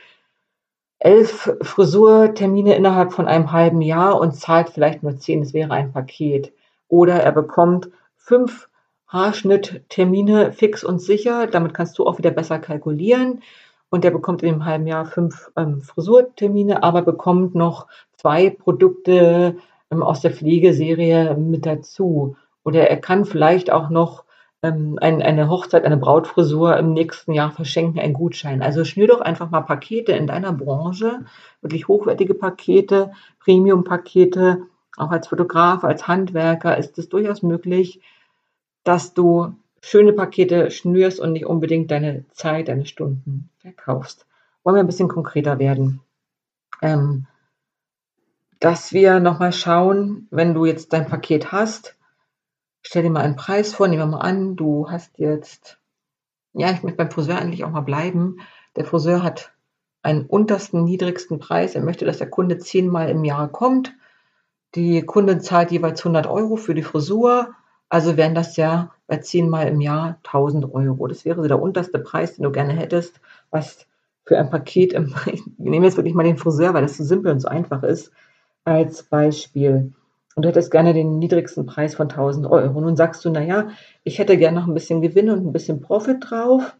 elf 0.99 1.51
Frisurtermine 1.61 2.75
innerhalb 2.75 3.13
von 3.13 3.27
einem 3.27 3.51
halben 3.51 3.81
Jahr 3.81 4.19
und 4.19 4.35
zahlt 4.35 4.69
vielleicht 4.69 5.03
nur 5.03 5.17
zehn, 5.17 5.41
das 5.41 5.53
wäre 5.53 5.71
ein 5.71 5.91
Paket. 5.91 6.53
Oder 6.87 7.15
er 7.15 7.31
bekommt 7.31 7.89
fünf 8.15 8.69
Haarschnitttermine 9.07 10.51
fix 10.51 10.83
und 10.83 10.99
sicher, 10.99 11.47
damit 11.47 11.73
kannst 11.73 11.97
du 11.97 12.05
auch 12.05 12.17
wieder 12.17 12.31
besser 12.31 12.59
kalkulieren. 12.59 13.41
Und 13.89 14.03
er 14.03 14.11
bekommt 14.11 14.43
in 14.43 14.49
einem 14.49 14.65
halben 14.65 14.87
Jahr 14.87 15.05
fünf 15.05 15.51
ähm, 15.55 15.81
Frisurtermine, 15.81 16.83
aber 16.83 17.01
bekommt 17.01 17.55
noch 17.55 17.87
zwei 18.13 18.49
Produkte 18.49 19.57
ähm, 19.91 20.03
aus 20.03 20.21
der 20.21 20.31
Pflegeserie 20.31 21.35
mit 21.35 21.65
dazu. 21.65 22.35
Oder 22.63 22.89
er 22.89 22.97
kann 22.97 23.25
vielleicht 23.25 23.71
auch 23.71 23.89
noch 23.89 24.24
ähm, 24.65 24.97
ein, 25.01 25.21
eine 25.21 25.49
Hochzeit, 25.49 25.85
eine 25.85 25.97
Brautfrisur 25.97 26.77
im 26.77 26.93
nächsten 26.93 27.33
Jahr 27.33 27.51
verschenken, 27.51 27.99
einen 27.99 28.13
Gutschein. 28.13 28.61
Also 28.61 28.83
schnür 28.83 29.07
doch 29.07 29.21
einfach 29.21 29.51
mal 29.51 29.61
Pakete 29.61 30.13
in 30.13 30.27
deiner 30.27 30.53
Branche, 30.53 31.25
wirklich 31.61 31.87
hochwertige 31.87 32.33
Pakete, 32.33 33.11
Premium-Pakete. 33.39 34.63
Auch 34.97 35.11
als 35.11 35.27
Fotograf, 35.27 35.83
als 35.83 36.07
Handwerker 36.07 36.77
ist 36.77 36.97
es 36.97 37.09
durchaus 37.09 37.43
möglich, 37.43 38.01
dass 38.83 39.13
du 39.13 39.53
schöne 39.81 40.13
Pakete 40.13 40.71
schnürst 40.71 41.19
und 41.19 41.33
nicht 41.33 41.45
unbedingt 41.45 41.91
deine 41.91 42.25
Zeit, 42.31 42.69
deine 42.69 42.85
Stunden 42.85 43.49
verkaufst. 43.59 44.25
Wollen 44.63 44.77
wir 44.77 44.83
ein 44.83 44.87
bisschen 44.87 45.09
konkreter 45.09 45.59
werden? 45.59 46.01
Ähm, 46.81 47.27
dass 48.59 48.93
wir 48.93 49.19
nochmal 49.19 49.53
schauen, 49.53 50.27
wenn 50.31 50.53
du 50.53 50.65
jetzt 50.65 50.93
dein 50.93 51.07
Paket 51.07 51.51
hast, 51.51 51.95
stell 52.85 53.01
dir 53.03 53.09
mal 53.09 53.21
einen 53.21 53.35
Preis 53.35 53.73
vor, 53.73 53.87
nehmen 53.87 54.03
wir 54.03 54.17
mal 54.17 54.19
an, 54.19 54.55
du 54.55 54.89
hast 54.89 55.17
jetzt, 55.17 55.79
ja, 56.53 56.71
ich 56.71 56.83
möchte 56.83 56.97
beim 56.97 57.11
Friseur 57.11 57.39
eigentlich 57.39 57.63
auch 57.63 57.71
mal 57.71 57.81
bleiben. 57.81 58.37
Der 58.75 58.85
Friseur 58.85 59.23
hat 59.23 59.53
einen 60.03 60.25
untersten, 60.25 60.83
niedrigsten 60.83 61.39
Preis. 61.39 61.73
Er 61.73 61.81
möchte, 61.81 62.05
dass 62.05 62.19
der 62.19 62.29
Kunde 62.29 62.59
zehnmal 62.59 63.09
im 63.09 63.23
Jahr 63.23 63.47
kommt. 63.47 63.93
Die 64.75 65.01
Kunde 65.01 65.39
zahlt 65.39 65.71
jeweils 65.71 66.01
100 66.01 66.27
Euro 66.27 66.57
für 66.57 66.75
die 66.75 66.83
Frisur. 66.83 67.55
Also 67.89 68.17
wären 68.17 68.35
das 68.35 68.55
ja 68.55 68.91
bei 69.07 69.17
zehnmal 69.17 69.67
im 69.67 69.81
Jahr 69.81 70.19
1000 70.23 70.71
Euro. 70.71 71.07
Das 71.07 71.25
wäre 71.25 71.41
so 71.41 71.47
der 71.47 71.61
unterste 71.61 71.97
Preis, 71.97 72.35
den 72.35 72.43
du 72.43 72.51
gerne 72.51 72.73
hättest, 72.73 73.19
was 73.49 73.87
für 74.25 74.37
ein 74.37 74.51
Paket, 74.51 74.93
im, 74.93 75.15
ich 75.25 75.41
nehme 75.57 75.87
jetzt 75.87 75.97
wirklich 75.97 76.13
mal 76.13 76.23
den 76.23 76.37
Friseur, 76.37 76.75
weil 76.75 76.83
das 76.83 76.97
so 76.97 77.03
simpel 77.03 77.31
und 77.31 77.39
so 77.39 77.47
einfach 77.47 77.81
ist, 77.81 78.11
als 78.63 79.03
Beispiel 79.03 79.93
und 80.35 80.43
du 80.43 80.49
hättest 80.49 80.69
gerne 80.69 80.93
den 80.93 81.17
niedrigsten 81.17 81.65
Preis 81.65 81.95
von 81.95 82.09
1000 82.09 82.45
Euro. 82.45 82.81
Nun 82.81 82.97
sagst 82.97 83.23
du, 83.23 83.29
naja, 83.29 83.69
ich 84.03 84.19
hätte 84.19 84.37
gerne 84.37 84.59
noch 84.59 84.67
ein 84.67 84.73
bisschen 84.73 85.01
Gewinn 85.01 85.29
und 85.29 85.45
ein 85.45 85.53
bisschen 85.53 85.79
Profit 85.79 86.17
drauf. 86.19 86.75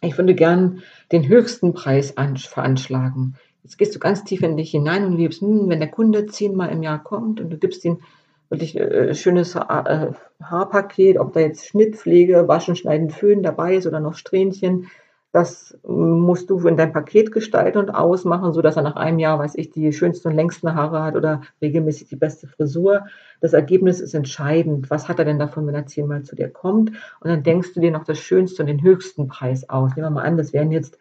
Ich 0.00 0.16
würde 0.16 0.34
gern 0.34 0.82
den 1.10 1.26
höchsten 1.26 1.74
Preis 1.74 2.12
veranschlagen. 2.12 3.36
Jetzt 3.64 3.78
gehst 3.78 3.94
du 3.94 3.98
ganz 3.98 4.22
tief 4.24 4.42
in 4.42 4.56
dich 4.56 4.70
hinein 4.70 5.06
und 5.06 5.16
liebst, 5.16 5.40
hm, 5.40 5.68
wenn 5.68 5.80
der 5.80 5.90
Kunde 5.90 6.26
zehnmal 6.26 6.70
im 6.70 6.82
Jahr 6.82 7.02
kommt 7.02 7.40
und 7.40 7.50
du 7.50 7.58
gibst 7.58 7.84
ihm 7.84 8.00
wirklich 8.48 8.78
äh, 8.78 9.14
schönes 9.14 9.54
äh, 9.56 10.12
Haarpaket, 10.42 11.18
ob 11.18 11.32
da 11.32 11.40
jetzt 11.40 11.66
Schnittpflege, 11.66 12.46
Waschen, 12.46 12.76
Schneiden, 12.76 13.10
Föhn 13.10 13.42
dabei 13.42 13.76
ist 13.76 13.86
oder 13.86 14.00
noch 14.00 14.14
Strähnchen, 14.14 14.88
das 15.34 15.76
musst 15.82 16.48
du 16.48 16.60
in 16.68 16.76
dein 16.76 16.92
Paket 16.92 17.32
gestalten 17.32 17.78
und 17.78 17.90
ausmachen, 17.90 18.52
so 18.52 18.62
dass 18.62 18.76
er 18.76 18.84
nach 18.84 18.94
einem 18.94 19.18
Jahr, 19.18 19.40
weiß 19.40 19.56
ich, 19.56 19.68
die 19.68 19.92
schönsten 19.92 20.28
und 20.28 20.36
längsten 20.36 20.72
Haare 20.76 21.02
hat 21.02 21.16
oder 21.16 21.40
regelmäßig 21.60 22.06
die 22.06 22.14
beste 22.14 22.46
Frisur. 22.46 23.06
Das 23.40 23.52
Ergebnis 23.52 23.98
ist 23.98 24.14
entscheidend. 24.14 24.90
Was 24.90 25.08
hat 25.08 25.18
er 25.18 25.24
denn 25.24 25.40
davon, 25.40 25.66
wenn 25.66 25.74
er 25.74 25.86
zehnmal 25.86 26.22
zu 26.22 26.36
dir 26.36 26.48
kommt? 26.48 26.90
Und 27.18 27.30
dann 27.30 27.42
denkst 27.42 27.74
du 27.74 27.80
dir 27.80 27.90
noch 27.90 28.04
das 28.04 28.20
schönste 28.20 28.62
und 28.62 28.68
den 28.68 28.80
höchsten 28.80 29.26
Preis 29.26 29.68
aus. 29.68 29.96
Nehmen 29.96 30.06
wir 30.06 30.10
mal 30.10 30.22
an, 30.22 30.36
das 30.36 30.52
wären 30.52 30.70
jetzt 30.70 30.98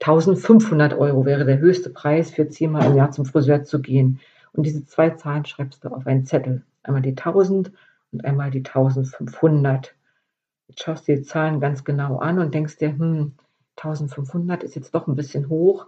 1500 0.00 0.94
Euro 0.94 1.26
wäre 1.26 1.44
der 1.44 1.58
höchste 1.58 1.90
Preis 1.90 2.30
für 2.30 2.48
zehnmal 2.48 2.86
im 2.86 2.96
Jahr 2.96 3.10
zum 3.10 3.26
Friseur 3.26 3.64
zu 3.64 3.82
gehen. 3.82 4.20
Und 4.54 4.62
diese 4.62 4.86
zwei 4.86 5.10
Zahlen 5.10 5.44
schreibst 5.44 5.84
du 5.84 5.88
auf 5.88 6.06
einen 6.06 6.24
Zettel. 6.24 6.62
Einmal 6.82 7.02
die 7.02 7.10
1000 7.10 7.72
und 8.12 8.24
einmal 8.24 8.50
die 8.50 8.64
1500. 8.64 9.94
Jetzt 10.68 10.82
schaust 10.82 11.06
du 11.06 11.14
die 11.14 11.22
Zahlen 11.24 11.60
ganz 11.60 11.84
genau 11.84 12.16
an 12.16 12.38
und 12.38 12.54
denkst 12.54 12.78
dir, 12.78 12.88
hm, 12.88 13.34
1500 13.76 14.62
ist 14.62 14.74
jetzt 14.74 14.94
doch 14.94 15.06
ein 15.06 15.16
bisschen 15.16 15.48
hoch, 15.48 15.86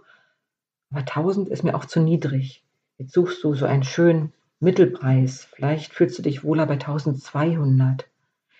aber 0.91 1.01
1000 1.01 1.49
ist 1.49 1.63
mir 1.63 1.75
auch 1.75 1.85
zu 1.85 1.99
niedrig. 1.99 2.63
Jetzt 2.97 3.13
suchst 3.13 3.43
du 3.43 3.53
so 3.55 3.65
einen 3.65 3.83
schönen 3.83 4.33
Mittelpreis. 4.59 5.45
Vielleicht 5.45 5.93
fühlst 5.93 6.17
du 6.17 6.23
dich 6.23 6.43
wohler 6.43 6.65
bei 6.65 6.73
1200. 6.73 8.07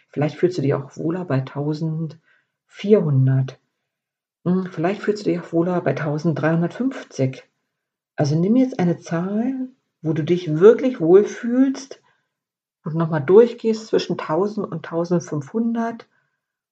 Vielleicht 0.10 0.38
fühlst 0.38 0.58
du 0.58 0.62
dich 0.62 0.74
auch 0.74 0.96
wohler 0.98 1.26
bei 1.26 1.40
1400. 1.40 3.60
Hm, 4.46 4.70
vielleicht 4.72 5.02
fühlst 5.02 5.26
du 5.26 5.32
dich 5.32 5.40
auch 5.40 5.52
wohler 5.52 5.82
bei 5.82 5.92
1350. 5.92 7.44
Also 8.16 8.40
nimm 8.40 8.56
jetzt 8.56 8.80
eine 8.80 9.00
Zahl, 9.00 9.70
wo 10.02 10.14
du 10.14 10.24
dich 10.24 10.60
wirklich 10.60 11.00
wohlfühlst 11.00 12.02
und 12.86 12.96
nochmal 12.96 13.22
durchgehst 13.22 13.88
zwischen 13.88 14.18
1000 14.18 14.66
und 14.66 14.86
1500 14.86 16.08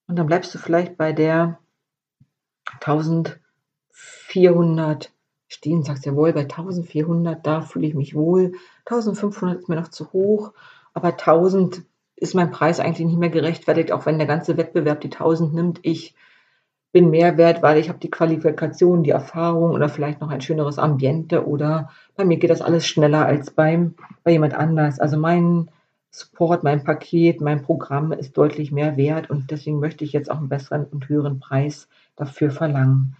und 0.07 0.17
dann 0.17 0.27
bleibst 0.27 0.55
du 0.55 0.57
vielleicht 0.57 0.97
bei 0.97 1.11
der 1.11 1.59
1400 2.73 5.11
stehen, 5.47 5.83
sagst 5.83 6.05
jawohl, 6.05 6.33
bei 6.33 6.41
1400, 6.41 7.45
da 7.45 7.61
fühle 7.61 7.87
ich 7.87 7.95
mich 7.95 8.15
wohl. 8.15 8.53
1500 8.85 9.59
ist 9.59 9.69
mir 9.69 9.75
noch 9.75 9.89
zu 9.89 10.11
hoch, 10.11 10.53
aber 10.93 11.09
1000 11.09 11.83
ist 12.15 12.35
mein 12.35 12.51
Preis 12.51 12.79
eigentlich 12.79 13.07
nicht 13.07 13.19
mehr 13.19 13.29
gerechtfertigt, 13.29 13.91
auch 13.91 14.05
wenn 14.05 14.17
der 14.17 14.27
ganze 14.27 14.57
Wettbewerb 14.57 15.01
die 15.01 15.11
1000 15.11 15.53
nimmt. 15.53 15.79
Ich 15.83 16.15
bin 16.91 17.09
mehr 17.09 17.37
wert, 17.37 17.61
weil 17.61 17.77
ich 17.77 17.89
habe 17.89 17.99
die 17.99 18.09
Qualifikation, 18.09 19.03
die 19.03 19.11
Erfahrung 19.11 19.71
oder 19.71 19.87
vielleicht 19.87 20.19
noch 20.19 20.29
ein 20.29 20.41
schöneres 20.41 20.79
Ambiente 20.79 21.47
oder 21.47 21.91
bei 22.15 22.25
mir 22.25 22.37
geht 22.37 22.49
das 22.49 22.61
alles 22.61 22.87
schneller 22.87 23.25
als 23.25 23.51
beim, 23.51 23.95
bei 24.23 24.31
jemand 24.31 24.55
anders. 24.55 24.99
Also 24.99 25.17
mein 25.17 25.69
Support, 26.09 26.63
mein 26.63 26.83
Paket, 26.83 27.41
mein 27.41 27.61
Programm 27.61 28.13
ist 28.13 28.35
deutlich 28.35 28.71
mehr 28.71 28.97
wert 28.97 29.29
und 29.29 29.51
deswegen 29.51 29.79
möchte 29.79 30.03
ich 30.03 30.13
jetzt 30.13 30.31
auch 30.31 30.37
einen 30.37 30.49
besseren 30.49 30.85
und 30.85 31.07
höheren 31.07 31.39
Preis 31.39 31.87
dafür 32.17 32.51
verlangen. 32.51 33.15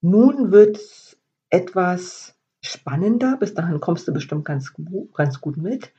Nun 0.00 0.50
wird 0.50 0.78
es 0.78 1.18
etwas 1.50 2.34
spannender. 2.62 3.36
Bis 3.38 3.54
dahin 3.54 3.80
kommst 3.80 4.08
du 4.08 4.12
bestimmt 4.12 4.44
ganz, 4.46 4.72
ganz 5.12 5.40
gut 5.40 5.58
mit. 5.58 5.92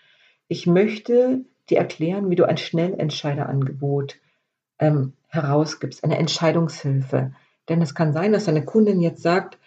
Ich 0.48 0.66
möchte 0.66 1.46
dir 1.70 1.78
erklären, 1.78 2.30
wie 2.30 2.36
du 2.36 2.48
ein 2.48 2.58
Schnellentscheiderangebot 2.58 4.16
ähm, 4.80 5.14
herausgibst, 5.28 6.04
eine 6.04 6.18
Entscheidungshilfe. 6.18 7.34
Denn 7.70 7.82
es 7.82 7.96
kann 7.96 8.14
sein, 8.14 8.34
dass 8.34 8.46
deine 8.46 8.66
Kundin 8.66 9.00
jetzt 9.00 9.22
sagt, 9.22 9.60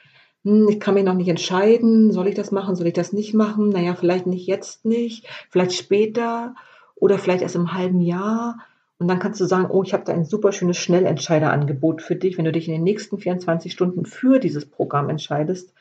hm, 0.44 0.68
ich 0.68 0.80
kann 0.80 0.94
mich 0.94 1.04
noch 1.04 1.14
nicht 1.14 1.28
entscheiden, 1.28 2.12
soll 2.12 2.28
ich 2.28 2.35
das 2.35 2.50
machen, 2.50 2.76
soll 2.76 2.88
ich 2.88 2.92
das 2.92 3.12
nicht 3.12 3.35
machen? 3.35 3.71
Naja, 3.71 3.94
vielleicht 3.94 4.26
nicht 4.26 4.47
jetzt 4.47 4.85
nicht, 4.85 5.26
vielleicht 5.50 5.73
später 5.73 6.54
oder 6.97 7.18
vielleicht 7.18 7.42
erst 7.42 7.56
im 7.56 7.73
halben 7.73 8.00
Jahr. 8.00 8.59
Und 8.98 9.08
dann 9.08 9.18
kannst 9.18 9.40
du 9.40 9.44
sagen, 9.44 9.70
oh, 9.70 9.82
ich 9.82 9.92
habe 9.92 10.04
da 10.04 10.12
ein 10.12 10.24
super 10.24 10.52
schönes 10.52 10.76
Schnellentscheiderangebot 10.78 12.00
für 12.00 12.16
dich. 12.16 12.38
Wenn 12.38 12.44
du 12.44 12.52
dich 12.52 12.68
in 12.68 12.74
den 12.74 12.84
nächsten 12.84 13.18
24 13.18 13.72
Stunden 13.72 14.06
für 14.06 14.38
dieses 14.38 14.66
Programm 14.66 15.10
entscheidest, 15.10 15.72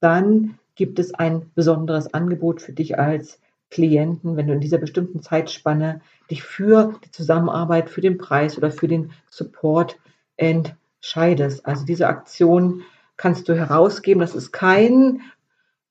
dann 0.00 0.58
gibt 0.76 0.98
es 0.98 1.12
ein 1.12 1.50
besonderes 1.54 2.14
Angebot 2.14 2.62
für 2.62 2.72
dich 2.72 2.98
als 2.98 3.40
Klienten, 3.70 4.36
wenn 4.36 4.46
du 4.46 4.54
in 4.54 4.60
dieser 4.60 4.78
bestimmten 4.78 5.22
Zeitspanne 5.22 6.00
dich 6.30 6.42
für 6.42 6.94
die 7.04 7.10
Zusammenarbeit, 7.10 7.90
für 7.90 8.00
den 8.00 8.18
Preis 8.18 8.56
oder 8.56 8.70
für 8.70 8.88
den 8.88 9.12
Support 9.28 9.98
entscheidest. 10.36 11.66
Also 11.66 11.84
diese 11.84 12.08
Aktion 12.08 12.82
kannst 13.16 13.48
du 13.48 13.54
herausgeben. 13.54 14.20
Das 14.20 14.34
ist 14.34 14.52
kein, 14.52 15.20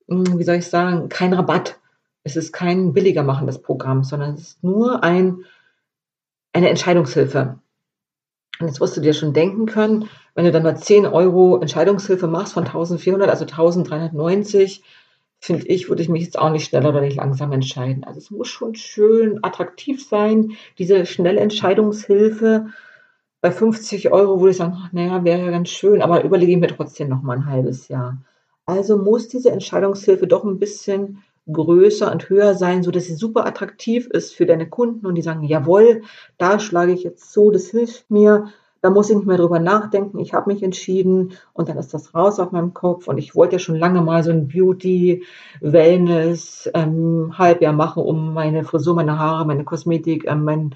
hm, 0.07 0.39
wie 0.39 0.43
soll 0.43 0.55
ich 0.55 0.67
sagen, 0.67 1.07
kein 1.09 1.33
Rabatt. 1.33 1.79
Es 2.23 2.35
ist 2.35 2.51
kein 2.51 2.93
billiger 2.93 3.23
machendes 3.23 3.61
Programm, 3.61 4.03
sondern 4.03 4.33
es 4.33 4.41
ist 4.41 4.63
nur 4.63 5.03
ein, 5.03 5.45
eine 6.53 6.69
Entscheidungshilfe. 6.69 7.59
Und 8.59 8.67
jetzt 8.67 8.81
wirst 8.81 8.97
du 8.97 9.01
dir 9.01 9.13
schon 9.13 9.33
denken 9.33 9.65
können, 9.65 10.09
wenn 10.35 10.45
du 10.45 10.51
dann 10.51 10.63
nur 10.63 10.75
10 10.75 11.05
Euro 11.05 11.57
Entscheidungshilfe 11.59 12.27
machst 12.27 12.53
von 12.53 12.65
1400, 12.65 13.29
also 13.29 13.45
1390, 13.45 14.83
finde 15.39 15.67
ich, 15.67 15.87
würde 15.87 16.01
ich 16.01 16.09
mich 16.09 16.23
jetzt 16.23 16.37
auch 16.37 16.51
nicht 16.51 16.65
schneller 16.65 16.89
oder 16.89 17.01
nicht 17.01 17.15
langsam 17.15 17.51
entscheiden. 17.53 18.03
Also 18.03 18.19
es 18.19 18.31
muss 18.31 18.49
schon 18.49 18.75
schön 18.75 19.39
attraktiv 19.43 20.05
sein, 20.05 20.51
diese 20.77 21.05
Schnellentscheidungshilfe. 21.05 22.67
Bei 23.41 23.51
50 23.51 24.11
Euro 24.11 24.41
würde 24.41 24.51
ich 24.51 24.57
sagen, 24.57 24.89
naja, 24.91 25.23
wäre 25.23 25.45
ja 25.45 25.51
ganz 25.51 25.69
schön, 25.69 26.01
aber 26.01 26.25
überlege 26.25 26.51
ich 26.51 26.57
mir 26.57 26.67
trotzdem 26.67 27.07
noch 27.07 27.21
mal 27.21 27.37
ein 27.37 27.45
halbes 27.45 27.87
Jahr. 27.87 28.17
Also 28.65 28.97
muss 28.97 29.29
diese 29.29 29.51
Entscheidungshilfe 29.51 30.27
doch 30.27 30.43
ein 30.43 30.59
bisschen 30.59 31.23
größer 31.51 32.11
und 32.11 32.29
höher 32.29 32.53
sein, 32.55 32.83
so 32.83 32.91
dass 32.91 33.05
sie 33.05 33.15
super 33.15 33.45
attraktiv 33.45 34.07
ist 34.07 34.33
für 34.33 34.45
deine 34.45 34.69
Kunden 34.69 35.05
und 35.05 35.15
die 35.15 35.21
sagen, 35.21 35.43
jawohl, 35.43 36.01
da 36.37 36.59
schlage 36.59 36.91
ich 36.91 37.03
jetzt 37.03 37.31
so, 37.31 37.51
das 37.51 37.67
hilft 37.67 38.09
mir, 38.11 38.47
da 38.81 38.89
muss 38.89 39.09
ich 39.09 39.15
nicht 39.15 39.27
mehr 39.27 39.37
drüber 39.37 39.59
nachdenken, 39.59 40.19
ich 40.19 40.33
habe 40.33 40.51
mich 40.51 40.63
entschieden 40.63 41.33
und 41.53 41.67
dann 41.67 41.77
ist 41.77 41.93
das 41.93 42.15
raus 42.15 42.39
auf 42.39 42.51
meinem 42.51 42.73
Kopf. 42.73 43.07
Und 43.07 43.17
ich 43.17 43.35
wollte 43.35 43.55
ja 43.55 43.59
schon 43.59 43.75
lange 43.75 44.01
mal 44.01 44.23
so 44.23 44.31
ein 44.31 44.47
Beauty, 44.47 45.23
Wellness, 45.59 46.69
ähm, 46.73 47.33
Halbjahr 47.37 47.73
machen, 47.73 48.03
um 48.03 48.33
meine 48.33 48.63
Frisur, 48.63 48.95
meine 48.95 49.19
Haare, 49.19 49.45
meine 49.45 49.65
Kosmetik, 49.65 50.25
ähm, 50.27 50.45
mein 50.45 50.75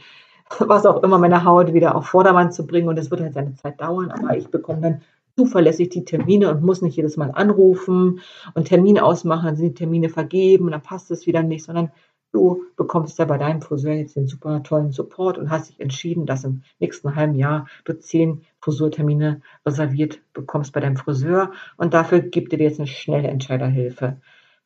was 0.59 0.85
auch 0.85 1.01
immer, 1.03 1.17
meine 1.17 1.43
Haut 1.45 1.73
wieder 1.73 1.95
auf 1.95 2.07
Vordermann 2.07 2.51
zu 2.51 2.67
bringen. 2.67 2.87
Und 2.87 2.99
es 2.99 3.09
wird 3.09 3.21
halt 3.21 3.33
seine 3.33 3.55
Zeit 3.55 3.79
dauern, 3.81 4.11
aber 4.11 4.37
ich 4.37 4.47
bekomme 4.49 4.81
dann 4.81 5.01
zuverlässig 5.35 5.89
die 5.89 6.05
Termine 6.05 6.49
und 6.49 6.63
muss 6.63 6.81
nicht 6.81 6.95
jedes 6.95 7.17
Mal 7.17 7.31
anrufen 7.31 8.21
und 8.53 8.67
Termine 8.67 9.03
ausmachen, 9.03 9.45
dann 9.45 9.55
sind 9.55 9.69
die 9.69 9.73
Termine 9.73 10.09
vergeben 10.09 10.65
und 10.65 10.71
dann 10.71 10.81
passt 10.81 11.11
es 11.11 11.25
wieder 11.25 11.43
nicht, 11.43 11.63
sondern 11.63 11.91
du 12.31 12.63
bekommst 12.75 13.19
ja 13.19 13.25
bei 13.25 13.37
deinem 13.37 13.61
Friseur 13.61 13.93
jetzt 13.93 14.15
den 14.15 14.27
super 14.27 14.63
tollen 14.63 14.91
Support 14.91 15.37
und 15.37 15.49
hast 15.49 15.69
dich 15.69 15.79
entschieden, 15.79 16.25
dass 16.25 16.43
im 16.43 16.63
nächsten 16.79 17.15
halben 17.15 17.35
Jahr 17.35 17.67
du 17.85 17.97
zehn 17.97 18.43
Frisurtermine 18.59 19.41
reserviert 19.65 20.19
bekommst 20.33 20.73
bei 20.73 20.79
deinem 20.79 20.97
Friseur 20.97 21.51
und 21.77 21.93
dafür 21.93 22.19
gibt 22.19 22.51
dir 22.51 22.59
jetzt 22.59 22.79
eine 22.79 22.87
schnelle 22.87 23.27
Entscheiderhilfe. 23.27 24.17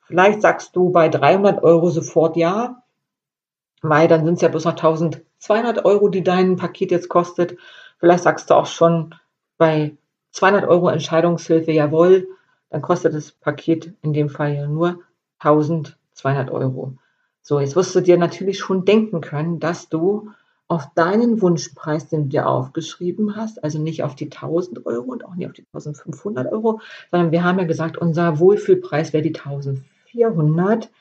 Vielleicht 0.01 0.41
sagst 0.41 0.75
du 0.75 0.89
bei 0.89 1.09
300 1.09 1.63
Euro 1.63 1.89
sofort 1.89 2.37
ja, 2.37 2.83
weil 3.81 4.07
dann 4.07 4.25
sind 4.25 4.35
es 4.35 4.41
ja 4.41 4.47
bloß 4.47 4.65
noch 4.65 4.75
1200 4.75 5.85
Euro, 5.85 6.07
die 6.07 6.23
dein 6.23 6.55
Paket 6.55 6.91
jetzt 6.91 7.09
kostet. 7.09 7.57
Vielleicht 7.99 8.23
sagst 8.23 8.49
du 8.49 8.53
auch 8.53 8.65
schon 8.65 9.13
bei 9.57 9.97
200 10.37 10.65
Euro 10.65 10.89
Entscheidungshilfe, 10.89 11.71
jawohl, 11.71 12.27
dann 12.69 12.83
kostet 12.83 13.15
das 13.15 13.31
Paket 13.31 13.93
in 14.03 14.13
dem 14.13 14.29
Fall 14.29 14.53
ja 14.53 14.67
nur 14.67 14.99
1200 15.39 16.51
Euro. 16.51 16.93
So, 17.41 17.59
jetzt 17.59 17.75
wirst 17.75 17.95
du 17.95 18.01
dir 18.01 18.17
natürlich 18.17 18.59
schon 18.59 18.85
denken 18.85 19.21
können, 19.21 19.59
dass 19.59 19.89
du 19.89 20.29
auf 20.67 20.93
deinen 20.93 21.41
Wunschpreis, 21.41 22.09
den 22.09 22.23
du 22.23 22.29
dir 22.29 22.47
aufgeschrieben 22.47 23.35
hast, 23.35 23.63
also 23.63 23.79
nicht 23.79 24.03
auf 24.03 24.13
die 24.13 24.25
1000 24.25 24.85
Euro 24.85 25.11
und 25.11 25.25
auch 25.25 25.33
nicht 25.33 25.47
auf 25.47 25.53
die 25.53 25.65
1500 25.73 26.51
Euro, 26.51 26.81
sondern 27.09 27.31
wir 27.31 27.43
haben 27.43 27.57
ja 27.57 27.65
gesagt, 27.65 27.97
unser 27.97 28.37
Wohlfühlpreis 28.37 29.13
wäre 29.13 29.23
die 29.23 29.35
1400, 29.35 30.91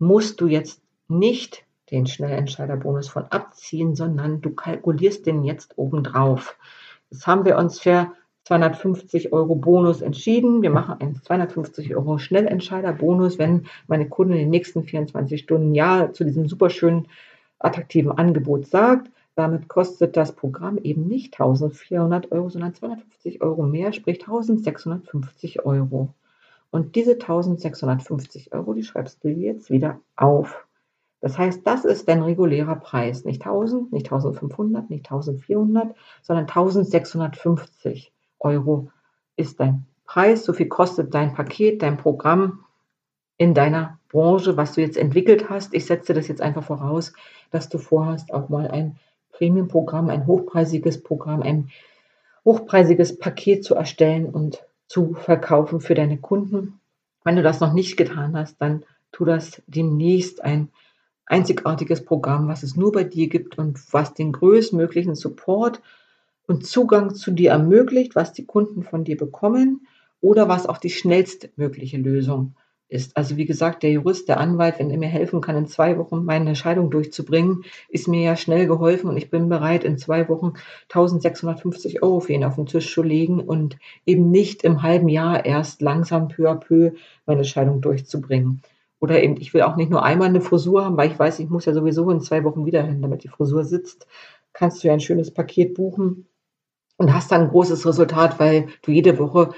musst 0.00 0.40
du 0.40 0.48
jetzt 0.48 0.80
nicht 1.06 1.64
den 1.92 2.06
Schnellentscheiderbonus 2.06 3.08
von 3.08 3.26
abziehen, 3.26 3.94
sondern 3.94 4.40
du 4.40 4.50
kalkulierst 4.50 5.26
den 5.26 5.44
jetzt 5.44 5.76
obendrauf. 5.76 6.56
Das 7.10 7.26
haben 7.26 7.44
wir 7.44 7.56
uns 7.56 7.78
für 7.78 8.12
250 8.48 9.34
Euro 9.34 9.56
Bonus 9.56 10.00
entschieden. 10.00 10.62
Wir 10.62 10.70
machen 10.70 10.98
einen 11.00 11.22
250 11.22 11.94
Euro 11.94 12.16
Schnellentscheider-Bonus, 12.16 13.38
wenn 13.38 13.66
meine 13.88 14.08
Kundin 14.08 14.38
in 14.38 14.44
den 14.44 14.50
nächsten 14.50 14.84
24 14.84 15.42
Stunden 15.42 15.74
Ja 15.74 16.10
zu 16.14 16.24
diesem 16.24 16.48
superschönen, 16.48 17.08
attraktiven 17.58 18.10
Angebot 18.10 18.66
sagt. 18.66 19.10
Damit 19.34 19.68
kostet 19.68 20.16
das 20.16 20.32
Programm 20.32 20.78
eben 20.78 21.06
nicht 21.06 21.38
1400 21.38 22.32
Euro, 22.32 22.48
sondern 22.48 22.72
250 22.72 23.42
Euro 23.42 23.64
mehr, 23.64 23.92
sprich 23.92 24.20
1650 24.20 25.66
Euro. 25.66 26.14
Und 26.70 26.96
diese 26.96 27.12
1650 27.12 28.54
Euro, 28.54 28.72
die 28.72 28.82
schreibst 28.82 29.22
du 29.24 29.28
jetzt 29.28 29.70
wieder 29.70 30.00
auf. 30.16 30.66
Das 31.20 31.36
heißt, 31.36 31.66
das 31.66 31.84
ist 31.84 32.08
dein 32.08 32.22
regulärer 32.22 32.76
Preis. 32.76 33.26
Nicht 33.26 33.42
1000, 33.44 33.92
nicht 33.92 34.06
1500, 34.06 34.88
nicht 34.88 35.04
1400, 35.04 35.94
sondern 36.22 36.46
1650. 36.46 38.10
Euro 38.40 38.90
ist 39.36 39.60
dein 39.60 39.86
Preis, 40.04 40.44
so 40.44 40.52
viel 40.52 40.68
kostet 40.68 41.14
dein 41.14 41.34
Paket, 41.34 41.82
dein 41.82 41.96
Programm 41.96 42.64
in 43.36 43.54
deiner 43.54 43.98
Branche, 44.08 44.56
was 44.56 44.74
du 44.74 44.80
jetzt 44.80 44.96
entwickelt 44.96 45.50
hast. 45.50 45.74
Ich 45.74 45.86
setze 45.86 46.14
das 46.14 46.28
jetzt 46.28 46.40
einfach 46.40 46.64
voraus, 46.64 47.12
dass 47.50 47.68
du 47.68 47.78
vorhast, 47.78 48.32
auch 48.32 48.48
mal 48.48 48.68
ein 48.68 48.96
Premium-Programm, 49.32 50.08
ein 50.08 50.26
hochpreisiges 50.26 51.02
Programm, 51.02 51.42
ein 51.42 51.70
hochpreisiges 52.44 53.18
Paket 53.18 53.64
zu 53.64 53.74
erstellen 53.74 54.26
und 54.26 54.64
zu 54.88 55.14
verkaufen 55.14 55.80
für 55.80 55.94
deine 55.94 56.18
Kunden. 56.18 56.80
Wenn 57.22 57.36
du 57.36 57.42
das 57.42 57.60
noch 57.60 57.72
nicht 57.72 57.96
getan 57.96 58.36
hast, 58.36 58.60
dann 58.60 58.84
tu 59.12 59.24
das 59.24 59.62
demnächst 59.66 60.42
ein 60.42 60.70
einzigartiges 61.26 62.04
Programm, 62.04 62.48
was 62.48 62.62
es 62.62 62.74
nur 62.74 62.92
bei 62.92 63.04
dir 63.04 63.28
gibt 63.28 63.58
und 63.58 63.80
was 63.92 64.14
den 64.14 64.32
größtmöglichen 64.32 65.14
Support 65.14 65.82
und 66.48 66.66
Zugang 66.66 67.14
zu 67.14 67.30
dir 67.30 67.50
ermöglicht, 67.50 68.16
was 68.16 68.32
die 68.32 68.46
Kunden 68.46 68.82
von 68.82 69.04
dir 69.04 69.16
bekommen 69.16 69.86
oder 70.20 70.48
was 70.48 70.66
auch 70.66 70.78
die 70.78 70.90
schnellstmögliche 70.90 71.98
Lösung 71.98 72.54
ist. 72.88 73.18
Also 73.18 73.36
wie 73.36 73.44
gesagt, 73.44 73.82
der 73.82 73.92
Jurist, 73.92 74.28
der 74.28 74.40
Anwalt, 74.40 74.78
wenn 74.78 74.90
er 74.90 74.96
mir 74.96 75.08
helfen 75.08 75.42
kann, 75.42 75.56
in 75.56 75.66
zwei 75.66 75.98
Wochen 75.98 76.24
meine 76.24 76.56
Scheidung 76.56 76.90
durchzubringen, 76.90 77.64
ist 77.90 78.08
mir 78.08 78.22
ja 78.22 78.34
schnell 78.34 78.66
geholfen 78.66 79.10
und 79.10 79.18
ich 79.18 79.28
bin 79.28 79.50
bereit, 79.50 79.84
in 79.84 79.98
zwei 79.98 80.26
Wochen 80.30 80.54
1650 80.84 82.02
Euro 82.02 82.20
für 82.20 82.32
ihn 82.32 82.44
auf 82.44 82.54
den 82.54 82.64
Tisch 82.64 82.92
zu 82.92 83.02
legen 83.02 83.40
und 83.40 83.76
eben 84.06 84.30
nicht 84.30 84.64
im 84.64 84.82
halben 84.82 85.10
Jahr 85.10 85.44
erst 85.44 85.82
langsam 85.82 86.28
peu 86.28 86.50
à 86.50 86.54
peu 86.54 86.92
meine 87.26 87.44
Scheidung 87.44 87.82
durchzubringen. 87.82 88.62
Oder 89.00 89.22
eben, 89.22 89.36
ich 89.36 89.52
will 89.52 89.62
auch 89.62 89.76
nicht 89.76 89.90
nur 89.90 90.02
einmal 90.02 90.28
eine 90.28 90.40
Frisur 90.40 90.86
haben, 90.86 90.96
weil 90.96 91.10
ich 91.10 91.18
weiß, 91.18 91.40
ich 91.40 91.50
muss 91.50 91.66
ja 91.66 91.74
sowieso 91.74 92.10
in 92.10 92.22
zwei 92.22 92.42
Wochen 92.42 92.64
wieder 92.64 92.82
hin, 92.82 93.02
damit 93.02 93.22
die 93.22 93.28
Frisur 93.28 93.64
sitzt. 93.64 94.06
Kannst 94.54 94.82
du 94.82 94.88
ja 94.88 94.94
ein 94.94 95.00
schönes 95.00 95.30
Paket 95.32 95.74
buchen 95.74 96.26
und 96.98 97.14
hast 97.14 97.32
dann 97.32 97.42
ein 97.42 97.48
großes 97.48 97.86
Resultat, 97.86 98.38
weil 98.38 98.68
du 98.82 98.90
jede 98.90 99.18
Woche 99.18 99.50